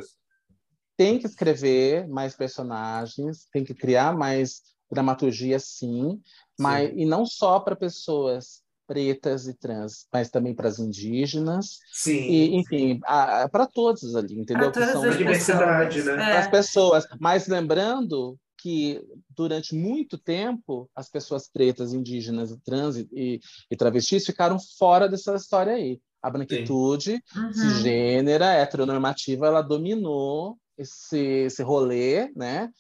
[1.00, 4.60] tem que escrever mais personagens, tem que criar mais
[4.92, 6.20] dramaturgia, sim,
[6.58, 6.98] mas sim.
[6.98, 11.78] e não só para pessoas pretas e trans, mas também para as indígenas.
[11.90, 12.18] Sim.
[12.18, 14.70] E, enfim, para todos ali, entendeu?
[14.70, 16.36] Para todas as diversidade, né?
[16.36, 17.06] As pessoas.
[17.18, 23.40] Mas lembrando que durante muito tempo as pessoas pretas, indígenas, trans e,
[23.70, 25.98] e travestis ficaram fora dessa história aí.
[26.22, 27.52] A branquitude uhum.
[27.54, 32.70] cisgênera, heteronormativa, ela dominou esse, esse rolê, né?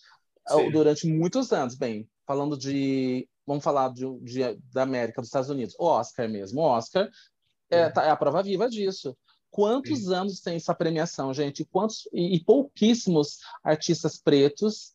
[0.48, 0.70] Sim.
[0.70, 1.74] durante muitos anos.
[1.74, 3.28] Bem, falando de.
[3.46, 5.74] Vamos falar de, de, da América, dos Estados Unidos.
[5.78, 6.60] O Oscar mesmo.
[6.60, 7.08] O Oscar
[7.70, 9.16] é, tá, é a prova viva disso.
[9.50, 10.14] Quantos Sim.
[10.14, 11.64] anos tem essa premiação, gente?
[11.64, 14.92] Quantos, e, e, pouquíssimos artistas pretos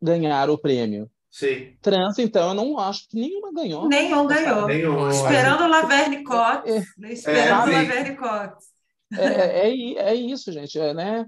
[0.00, 1.10] ganharam o prêmio.
[1.30, 1.76] Sim.
[1.82, 3.88] Trans, então, eu não acho que nenhuma ganhou.
[3.88, 4.66] Nenhum ganhou.
[4.66, 5.08] Nenhum.
[5.10, 6.70] Esperando Laverne Cox.
[6.70, 8.76] É, esperando é, Laverne Cox.
[9.12, 10.78] É, é, é, é, isso, gente.
[10.78, 11.26] É, né?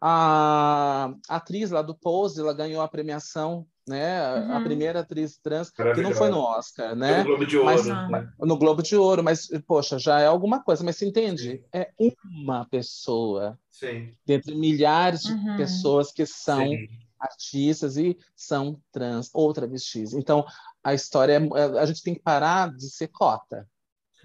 [0.00, 4.34] A atriz lá do Pose, ela ganhou a premiação, né?
[4.34, 4.52] Uhum.
[4.52, 7.18] A primeira atriz trans, que não foi no Oscar, né?
[7.18, 7.66] No Globo de Ouro.
[7.66, 8.32] Mas, né?
[8.38, 10.84] No Globo de Ouro, mas, poxa, já é alguma coisa.
[10.84, 11.64] Mas você entende?
[11.72, 14.14] É uma pessoa Sim.
[14.24, 15.56] dentre milhares de uhum.
[15.56, 16.88] pessoas que são Sim.
[17.18, 20.12] artistas e são trans ou travestis.
[20.12, 20.44] Então,
[20.84, 23.66] a história, é, a gente tem que parar de ser cota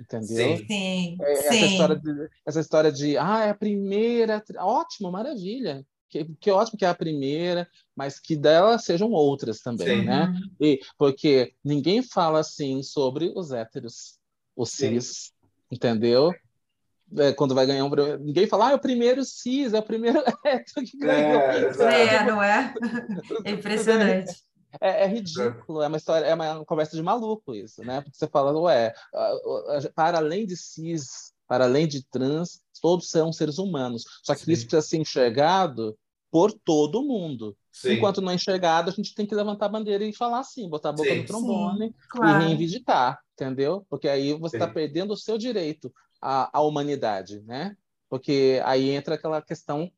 [0.03, 0.57] entendeu?
[0.57, 1.47] Sim, é, sim.
[1.47, 6.77] Essa, história de, essa história de, ah, é a primeira, ótimo, maravilha, que, que ótimo
[6.77, 10.05] que é a primeira, mas que dela sejam outras também, sim.
[10.05, 10.33] né?
[10.59, 14.19] E, porque ninguém fala assim sobre os héteros,
[14.55, 15.31] os cis, sim.
[15.71, 16.31] entendeu?
[17.17, 20.19] É, quando vai ganhar um ninguém fala, ah, é o primeiro cis, é o primeiro
[20.43, 21.39] hétero que ganhou.
[21.39, 22.73] É, é não é?
[23.45, 24.33] É impressionante.
[24.81, 28.01] É, é, ridículo, é uma história, é uma conversa de maluco isso, né?
[28.01, 28.93] Porque você fala, ué,
[29.95, 34.03] para além de cis, para além de trans, todos são seres humanos.
[34.23, 34.51] Só que Sim.
[34.51, 35.97] isso precisa ser enxergado
[36.31, 37.55] por todo mundo.
[37.71, 37.93] Sim.
[37.93, 40.89] Enquanto não é enxergado, a gente tem que levantar a bandeira e falar assim, botar
[40.89, 41.19] a boca Sim.
[41.19, 42.43] no trombone claro.
[42.43, 43.85] e reivindicar, entendeu?
[43.89, 47.75] Porque aí você está perdendo o seu direito à, à humanidade, né?
[48.09, 49.91] Porque aí entra aquela questão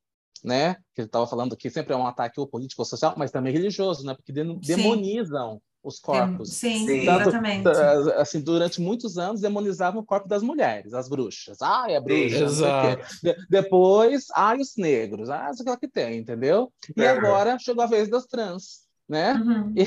[0.46, 0.74] né?
[0.94, 3.52] Que ele estava falando que sempre é um ataque ou político ou social, mas também
[3.52, 4.14] religioso, né?
[4.14, 6.52] Porque demonizam os corpos.
[6.52, 7.68] Sim, sim Tanto, exatamente.
[8.16, 11.58] Assim, durante muitos anos demonizavam o corpo das mulheres, as bruxas.
[11.60, 12.44] Ah, é bruxa.
[12.44, 13.04] Exato.
[13.22, 15.28] De, depois, ai, os negros.
[15.30, 16.72] Ah, isso que tem, entendeu?
[16.96, 17.08] E é.
[17.08, 19.34] agora chegou a vez das trans, né?
[19.34, 19.74] Uhum.
[19.76, 19.86] E,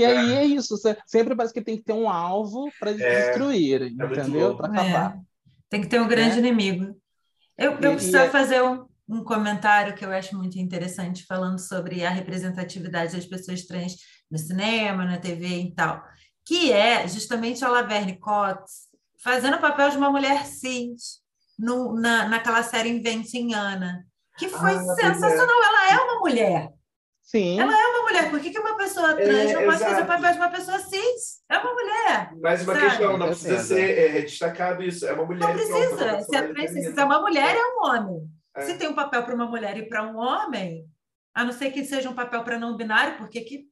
[0.00, 0.76] e aí é isso.
[1.06, 2.94] Sempre parece que tem que ter um alvo para é.
[3.28, 4.54] destruir, é entendeu?
[4.54, 5.16] Para acabar.
[5.16, 5.20] É.
[5.70, 6.48] Tem que ter um grande né?
[6.48, 6.94] inimigo.
[7.56, 12.04] Eu, eu preciso e, fazer um, um comentário que eu acho muito interessante falando sobre
[12.04, 13.96] a representatividade das pessoas trans
[14.30, 16.02] no cinema, na TV e tal,
[16.44, 18.88] que é justamente a Laverne Cox
[19.22, 21.22] fazendo o papel de uma mulher cis
[21.58, 24.04] no, na, naquela série Inventing Ana,
[24.36, 25.62] que foi ah, sensacional.
[25.64, 26.68] Ela é uma mulher.
[27.22, 27.58] Sim.
[27.58, 28.30] Ela é uma mulher.
[28.30, 30.50] Por que, que uma pessoa é, trans é, não pode fazer o papel de uma
[30.50, 31.42] pessoa cis?
[31.50, 32.30] É uma mulher.
[32.40, 32.86] Mas uma sabe?
[32.86, 35.06] questão, não precisa ser é, destacado isso.
[35.06, 35.40] É uma mulher.
[35.40, 36.20] Não precisa.
[36.20, 38.30] Se é trans, se é uma mulher, é um homem.
[38.56, 38.62] É.
[38.62, 40.88] Se tem um papel para uma mulher e para um homem,
[41.34, 43.68] a não ser que seja um papel para não binário, porque que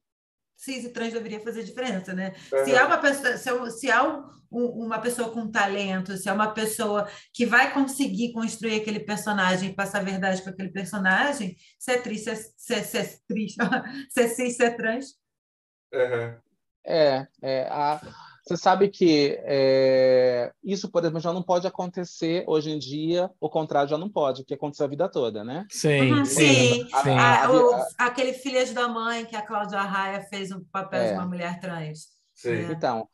[0.57, 2.35] cis e trans deveria fazer diferença, né?
[2.53, 2.65] Uhum.
[2.65, 6.33] Se é uma pessoa, se é, se é um, uma pessoa com talento, se é
[6.33, 11.57] uma pessoa que vai conseguir construir aquele personagem e passar a verdade com aquele personagem,
[11.79, 13.57] se é triste, se é, se é, se é triste,
[14.11, 15.07] se é cis, se é trans.
[15.93, 16.41] Uhum.
[16.85, 18.01] É, é a
[18.43, 23.49] você sabe que é, isso, por exemplo, já não pode acontecer hoje em dia, o
[23.49, 25.65] contrário já não pode, que aconteceu a vida toda, né?
[25.71, 26.89] Sim, uhum, sim.
[26.89, 26.89] sim.
[26.93, 31.03] A, a, a, o, aquele Filhas da Mãe que a Cláudia Raia fez o papel
[31.03, 31.09] é.
[31.09, 32.09] de uma mulher trans.
[32.35, 32.51] Sim.
[32.51, 32.73] É.
[32.73, 33.09] Então,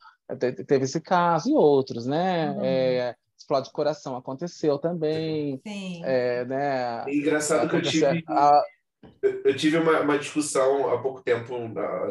[0.67, 2.49] teve esse caso e outros, né?
[2.49, 2.61] Uhum.
[2.63, 5.61] É, Explode Coração aconteceu também.
[5.65, 6.01] Sim.
[6.03, 7.03] É, né?
[7.07, 8.23] É engraçado que eu tive...
[8.27, 8.63] A,
[9.21, 11.53] eu tive uma, uma discussão há pouco tempo,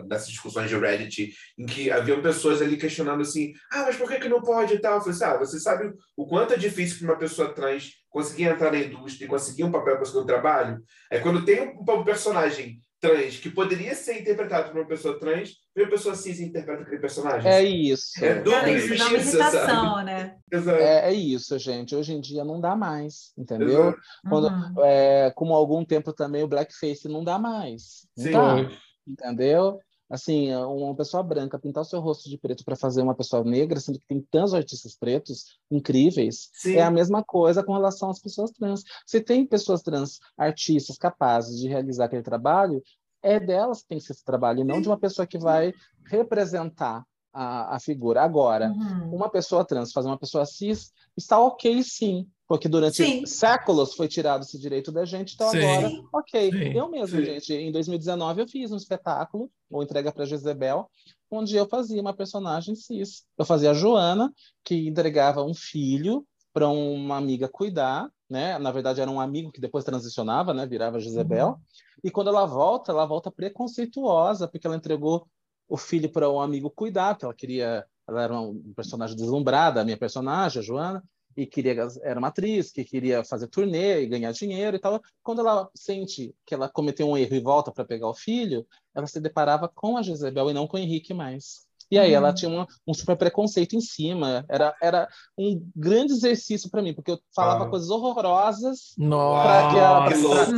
[0.08, 4.18] nessas discussões de Reddit, em que haviam pessoas ali questionando assim: ah, mas por que,
[4.18, 4.94] que não pode e tal?
[4.94, 8.44] Eu falei assim: ah, você sabe o quanto é difícil para uma pessoa trans conseguir
[8.44, 10.82] entrar na indústria e conseguir um papel, conseguir um trabalho?
[11.10, 15.82] É quando tem um personagem trans que poderia ser interpretado por uma pessoa trans, e
[15.82, 17.50] uma pessoa cis interpreta aquele personagem.
[17.50, 18.24] É isso.
[18.24, 20.04] É dupla injustiça, sabe?
[20.04, 20.36] Né?
[20.50, 21.94] É, é, isso, gente.
[21.94, 23.94] Hoje em dia não dá mais, entendeu?
[24.28, 24.84] Quando, uhum.
[24.84, 28.06] é, como há algum tempo também o blackface não dá mais.
[28.16, 28.32] Não Sim.
[28.32, 28.70] Dá,
[29.06, 29.78] entendeu?
[30.10, 33.78] Assim, uma pessoa branca pintar o seu rosto de preto para fazer uma pessoa negra,
[33.78, 36.76] sendo que tem tantos artistas pretos incríveis, Sim.
[36.76, 38.82] é a mesma coisa com relação às pessoas trans.
[39.06, 42.82] Se tem pessoas trans, artistas capazes de realizar aquele trabalho,
[43.22, 45.74] é delas que tem que ser esse trabalho, e não de uma pessoa que vai
[46.06, 48.22] representar a, a figura.
[48.22, 49.14] Agora, uhum.
[49.14, 53.26] uma pessoa trans fazer uma pessoa cis está ok, sim, porque durante Sim.
[53.26, 55.58] séculos foi tirado esse direito da gente, então Sim.
[55.58, 56.50] agora, ok.
[56.50, 56.72] Sim.
[56.72, 60.90] Eu mesmo, gente, em 2019 eu fiz um espetáculo, ou entrega para Jezebel,
[61.30, 63.26] onde eu fazia uma personagem cis.
[63.36, 64.32] Eu fazia a Joana,
[64.64, 68.58] que entregava um filho para uma amiga cuidar, né?
[68.58, 70.66] Na verdade era um amigo que depois transicionava, né?
[70.66, 71.48] Virava Jezebel.
[71.48, 71.56] Uhum.
[72.02, 75.28] E quando ela volta, ela volta preconceituosa, porque ela entregou
[75.68, 79.84] o filho para um amigo cuidar, porque ela queria, ela era um personagem deslumbrada, a
[79.84, 81.04] minha personagem, a Joana
[81.38, 85.00] e queria era uma atriz que queria fazer turnê e ganhar dinheiro e tal.
[85.22, 89.06] Quando ela sente que ela cometeu um erro e volta para pegar o filho, ela
[89.06, 91.68] se deparava com a Jezebel e não com o Henrique mais.
[91.90, 92.34] E aí ela uhum.
[92.34, 94.44] tinha uma, um super preconceito em cima.
[94.48, 95.08] Era, era
[95.38, 97.68] um grande exercício para mim, porque eu falava ah.
[97.68, 98.94] coisas horrorosas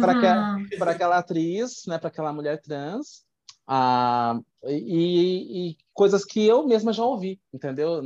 [0.00, 3.28] para aquela, aquela atriz, né, para aquela mulher trans.
[3.72, 8.02] Ah, e, e, coisas que eu mesma já ouvi, entendeu?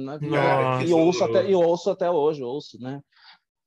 [0.84, 3.00] e ouço até, e ouço até hoje, ouço, né?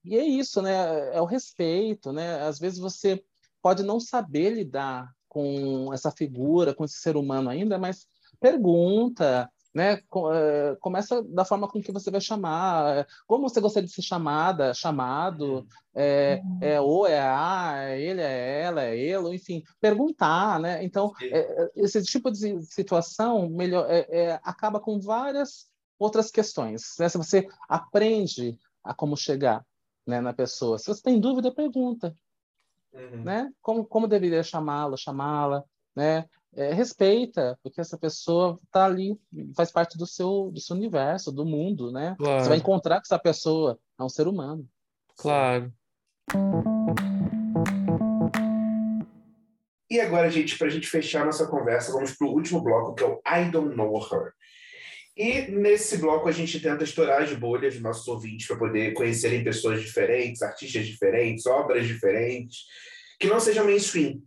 [0.06, 1.16] E é isso, né?
[1.16, 2.40] É o respeito, né?
[2.44, 3.24] Às vezes você
[3.64, 8.08] pode não saber lidar com essa figura, com esse ser humano ainda, mas
[8.40, 10.02] pergunta, né?
[10.34, 14.74] Eh, começa da forma com que você vai chamar, como você gostaria de ser chamada,
[14.74, 20.84] chamado, é, é ou é a, é ele, é ela, é ele, enfim, perguntar, né?
[20.84, 25.68] Então, é, esse tipo de situação melhor, é, acaba com várias
[26.00, 26.96] outras questões.
[26.98, 27.08] Né?
[27.08, 29.64] Se você aprende a como chegar
[30.08, 32.16] né, na pessoa, se você tem dúvida, pergunta.
[32.92, 33.24] Uhum.
[33.24, 33.52] Né?
[33.62, 35.64] Como, como deveria chamá-lo, chamá-la,
[35.96, 36.28] né?
[36.56, 39.20] É, respeita, porque essa pessoa está ali,
[39.56, 42.16] faz parte do seu, do seu universo, do mundo, né?
[42.18, 42.44] Claro.
[42.44, 44.68] Você vai encontrar com essa pessoa, é um ser humano.
[45.18, 45.72] Claro.
[49.90, 53.04] E agora, gente, para a gente fechar nossa conversa, vamos para o último bloco, que
[53.04, 54.34] é o I Don't Know Her.
[55.16, 59.44] E nesse bloco a gente tenta estourar as bolhas dos nossos ouvintes para poder conhecerem
[59.44, 62.66] pessoas diferentes, artistas diferentes, obras diferentes,
[63.20, 64.22] que não sejam mainstream,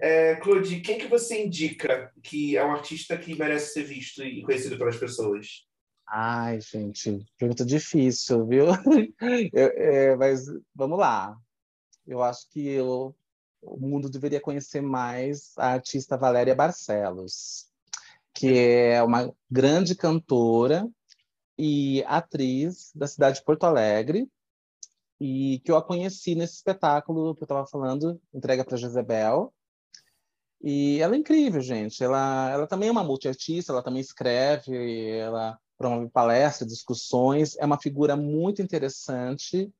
[0.00, 4.42] é, Claude, quem que você indica que é um artista que merece ser visto e
[4.42, 5.66] conhecido pelas pessoas?
[6.08, 8.66] Ai, gente, pergunta difícil, viu?
[9.52, 11.36] Eu, é, mas vamos lá.
[12.06, 13.16] Eu acho que eu,
[13.60, 17.66] o mundo deveria conhecer mais a artista Valéria Barcelos,
[18.32, 20.88] que é uma grande cantora
[21.58, 24.30] e atriz da cidade de Porto Alegre,
[25.20, 29.52] e que eu a conheci nesse espetáculo que eu estava falando, Entrega para Jezebel,
[30.68, 32.02] e ela é incrível, gente.
[32.02, 37.56] Ela, ela também é uma multiartista, ela também escreve, ela promove palestras, discussões.
[37.56, 39.72] É uma figura muito interessante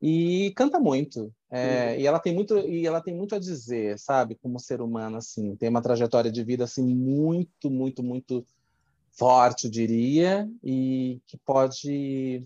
[0.00, 1.30] e canta muito.
[1.50, 5.18] É, e ela tem muito e ela tem muito a dizer, sabe, como ser humano
[5.18, 5.54] assim.
[5.56, 8.46] Tem uma trajetória de vida assim muito, muito, muito
[9.10, 12.42] forte, eu diria, e que pode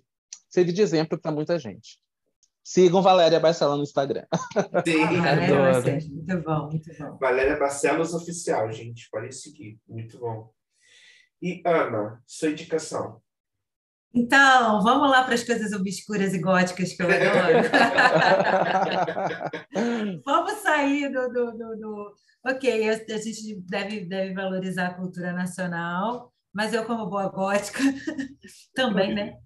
[0.48, 2.00] servir de exemplo para muita gente.
[2.68, 4.26] Sigam Valéria Barcelos no Instagram.
[4.86, 7.16] Sim, Valéria muito bom, muito bom.
[7.16, 10.52] Valéria Barcelos Oficial, gente, pode seguir, muito bom.
[11.40, 13.22] E Ana, sua indicação?
[14.14, 17.70] Então, vamos lá para as coisas obscuras e góticas que eu adoro.
[20.22, 22.14] vamos sair do, do, do, do...
[22.46, 27.80] Ok, a gente deve, deve valorizar a cultura nacional, mas eu, como boa gótica,
[28.76, 29.38] também, né?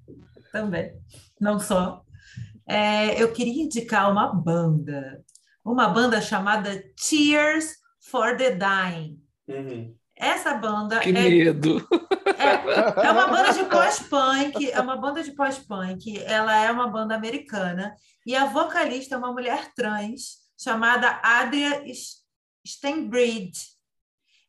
[0.51, 0.93] Também,
[1.41, 2.02] não só.
[2.67, 5.23] É, eu queria indicar uma banda,
[5.65, 9.21] uma banda chamada Tears for the Dying.
[9.49, 9.97] Uhum.
[10.17, 11.87] Essa banda que é, medo.
[12.39, 16.19] É, é uma banda de pós-punk, é uma banda de pós-punk.
[16.25, 17.95] Ela é uma banda americana
[18.25, 21.83] e a vocalista é uma mulher trans chamada Adria
[22.65, 23.73] Steinbridge.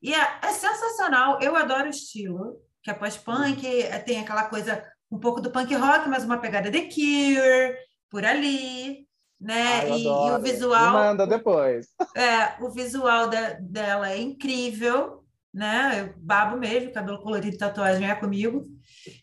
[0.02, 1.40] E é, é sensacional.
[1.42, 5.74] Eu adoro o estilo, que é pós-punk, é, tem aquela coisa um pouco do punk
[5.76, 7.76] rock, mas uma pegada de Cure
[8.14, 9.08] por ali,
[9.42, 9.82] né?
[9.82, 10.86] Ai, e, e, o visual.
[10.86, 11.88] Me manda depois.
[12.16, 16.02] É, o visual de, dela é incrível, né?
[16.02, 18.68] Eu babo mesmo, cabelo colorido, tatuagem é comigo.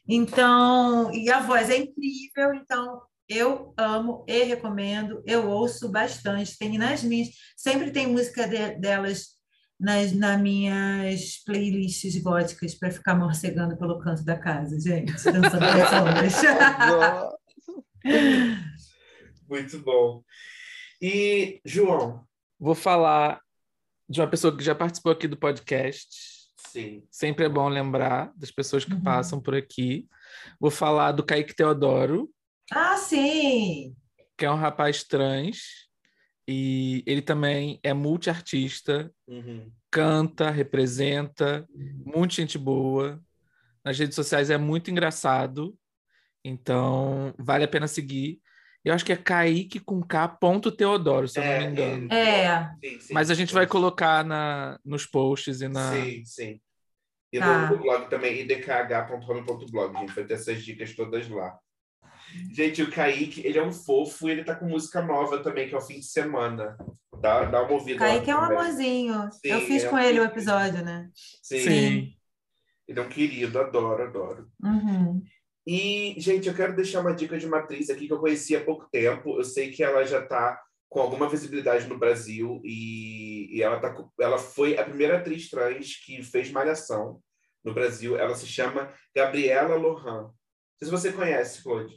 [0.09, 6.77] Então, e a voz é incrível, então eu amo e recomendo, eu ouço bastante, tem
[6.77, 9.37] nas minhas, sempre tem música de, delas
[9.79, 17.23] nas, nas minhas playlists góticas para ficar morcegando pelo canto da casa, gente, dançando as
[19.51, 20.23] Muito bom.
[21.03, 22.25] E, João?
[22.57, 23.41] Vou falar
[24.09, 26.07] de uma pessoa que já participou aqui do podcast.
[26.69, 27.03] Sim.
[27.11, 29.03] Sempre é bom lembrar das pessoas que uhum.
[29.03, 30.09] passam por aqui.
[30.61, 32.31] Vou falar do Kaique Teodoro.
[32.71, 33.97] Ah, sim!
[34.39, 35.89] Que é um rapaz trans.
[36.47, 39.71] E ele também é multiartista, uhum.
[39.91, 41.67] canta, representa,
[42.05, 43.21] muita gente boa.
[43.85, 45.77] Nas redes sociais é muito engraçado.
[46.45, 48.41] Então, vale a pena seguir.
[48.85, 52.13] Eu acho que é Kaique com K ponto Teodoro, se eu não me é, engano.
[52.13, 52.75] É.
[52.83, 55.93] Sim, sim, Mas a gente vai colocar na, nos posts e na.
[55.93, 56.61] Sim, sim.
[57.33, 57.71] E Tá.
[57.71, 59.97] no blog também, idkh.home.blog.
[59.97, 61.59] A gente vai ter essas dicas todas lá.
[62.53, 65.75] Gente, o Kaique, ele é um fofo e ele tá com música nova também, que
[65.75, 66.77] é o fim de semana.
[67.21, 68.05] Dá, dá uma ouvida.
[68.05, 68.59] lá Kaique é um também.
[68.59, 69.31] amorzinho.
[69.33, 70.33] Sim, eu fiz é com um ele o querido.
[70.33, 71.11] episódio, né?
[71.43, 71.61] Sim.
[71.61, 72.17] Sim.
[72.89, 74.51] Ele é um querido, adoro, adoro.
[74.63, 75.23] Uhum.
[75.73, 78.65] E, gente, eu quero deixar uma dica de uma atriz aqui que eu conheci há
[78.65, 79.39] pouco tempo.
[79.39, 83.95] Eu sei que ela já está com alguma visibilidade no Brasil e, e ela, tá,
[84.19, 87.21] ela foi a primeira atriz trans que fez Malhação
[87.63, 88.19] no Brasil.
[88.19, 90.23] Ela se chama Gabriela Lohan.
[90.23, 90.35] Não
[90.77, 91.95] sei se você conhece, Claude.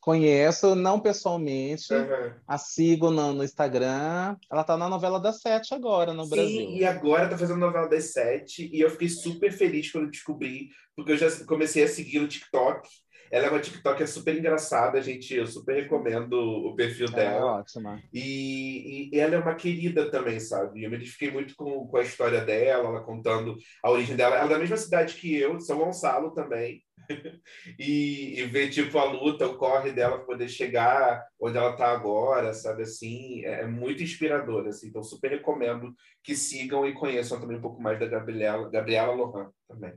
[0.00, 2.34] Conheço, não pessoalmente, Aham.
[2.48, 4.36] a sigo no, no Instagram.
[4.50, 6.70] Ela tá na novela das sete agora no Sim, Brasil.
[6.70, 11.12] e agora tá fazendo novela das sete e eu fiquei super feliz quando descobri, porque
[11.12, 12.86] eu já comecei a seguir no TikTok.
[13.34, 15.34] Ela é uma TikToker super engraçada, gente.
[15.34, 17.46] Eu super recomendo o perfil Ela é dela.
[17.58, 18.00] ótima.
[18.12, 20.84] E, e ela é uma querida também, sabe?
[20.84, 24.36] Eu me identifiquei muito com, com a história dela, ela contando a origem dela.
[24.36, 26.84] Ela é da mesma cidade que eu, São Gonçalo também.
[27.76, 31.90] e, e ver, tipo, a luta, o corre dela para poder chegar onde ela está
[31.90, 32.82] agora, sabe?
[32.82, 34.86] Assim, é, é muito inspirador, assim.
[34.86, 39.50] Então, super recomendo que sigam e conheçam também um pouco mais da Gabriela, Gabriela Lohan
[39.66, 39.92] também.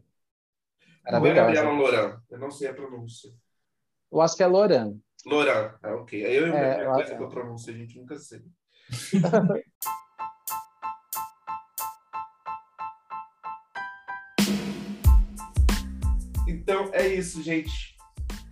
[1.05, 1.71] Não é Gabriela.
[1.71, 3.31] Loran, eu não sei a pronúncia.
[4.11, 4.97] Eu acho que é Loran.
[5.25, 6.25] Loran, ah, ok.
[6.25, 8.41] Aí eu e a É, eu coisa que eu pronuncio, a gente nunca sei.
[16.47, 17.95] Então é isso, gente.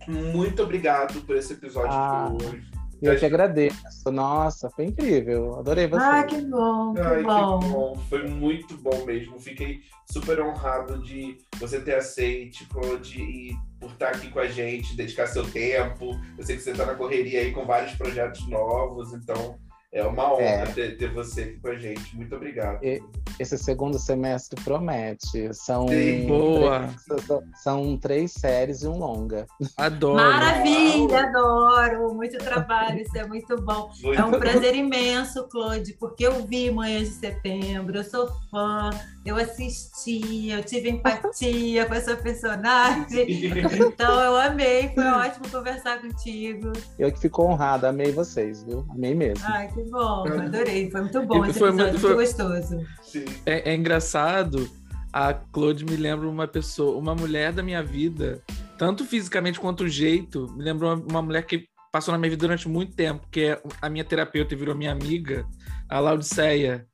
[0.08, 2.70] Muito obrigado por esse episódio Ah, de hoje.
[3.02, 4.10] Eu que agradeço.
[4.10, 5.58] Nossa, foi incrível.
[5.58, 6.04] Adorei você.
[6.04, 7.58] Ah, que bom, que Ai, bom.
[7.58, 7.96] que bom.
[8.08, 9.38] Foi muito bom mesmo.
[9.38, 9.80] Fiquei
[10.10, 15.26] super honrado de você ter aceito, Claude, e por estar aqui com a gente, dedicar
[15.26, 16.18] seu tempo.
[16.38, 19.58] Eu sei que você está na correria aí com vários projetos novos, então
[19.96, 20.66] é uma honra É.
[20.66, 22.14] ter, ter você aqui com a gente.
[22.16, 22.82] Muito obrigado.
[22.84, 23.02] E-
[23.38, 25.52] Esse segundo semestre promete.
[25.52, 26.26] São, Sim.
[26.26, 26.88] Boa.
[27.06, 29.46] três- são, são três séries e um longa.
[29.76, 30.16] Adoro.
[30.16, 32.14] Maravilha, adoro.
[32.14, 33.90] Muito trabalho, isso é muito bom.
[34.02, 38.90] Muito É um prazer imenso, Claude, porque eu vi Manhãs de Setembro, eu sou fã,
[39.26, 43.26] eu assisti, eu tive empatia com essa personagem.
[43.96, 46.72] Então eu amei, foi ótimo conversar contigo.
[46.98, 48.86] Eu que fico honrada, amei vocês, viu?
[48.90, 49.44] Amei mesmo.
[49.46, 52.86] Ai, que bom, adorei, foi muito bom esse foi episódio, muito- muito, foi- gostoso.
[53.02, 53.24] Sim.
[53.44, 54.68] É, é engraçado,
[55.12, 58.42] a Claude me lembra uma pessoa, uma mulher da minha vida,
[58.78, 62.40] tanto fisicamente quanto o jeito, me lembra uma, uma mulher que passou na minha vida
[62.40, 65.46] durante muito tempo, que é a minha terapeuta e virou minha amiga,
[65.88, 66.86] a Laudiceia.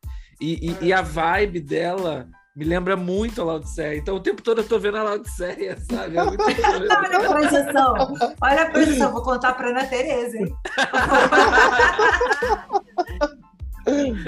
[0.42, 2.26] E, e, e a vibe dela
[2.56, 3.96] Me lembra muito a Laodiceia.
[3.96, 6.16] Então o tempo todo eu tô vendo a Laodiceia, sabe?
[6.18, 7.94] É muito Olha a projeção.
[8.42, 9.12] Olha a projeção.
[9.12, 10.54] Vou contar pra Ana Tereza, hein?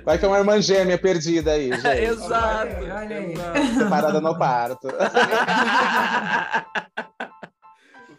[0.04, 1.86] Vai que é uma irmã gêmea perdida aí, gente.
[1.86, 2.76] Exato.
[2.82, 3.32] Olha aí.
[3.32, 3.74] exato.
[3.78, 4.88] Separada no parto.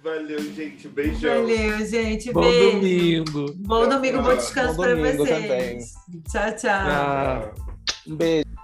[0.03, 0.87] Valeu, gente.
[0.87, 1.41] Beijão.
[1.41, 2.31] Valeu, gente.
[2.31, 2.71] Bom Beijo.
[2.77, 3.53] domingo.
[3.57, 5.41] Bom domingo, bom descanso Bom pra domingo vocês.
[5.41, 5.79] também.
[6.29, 7.51] Tchau, tchau.
[7.51, 7.64] Tchau.
[8.07, 8.54] Um beijo.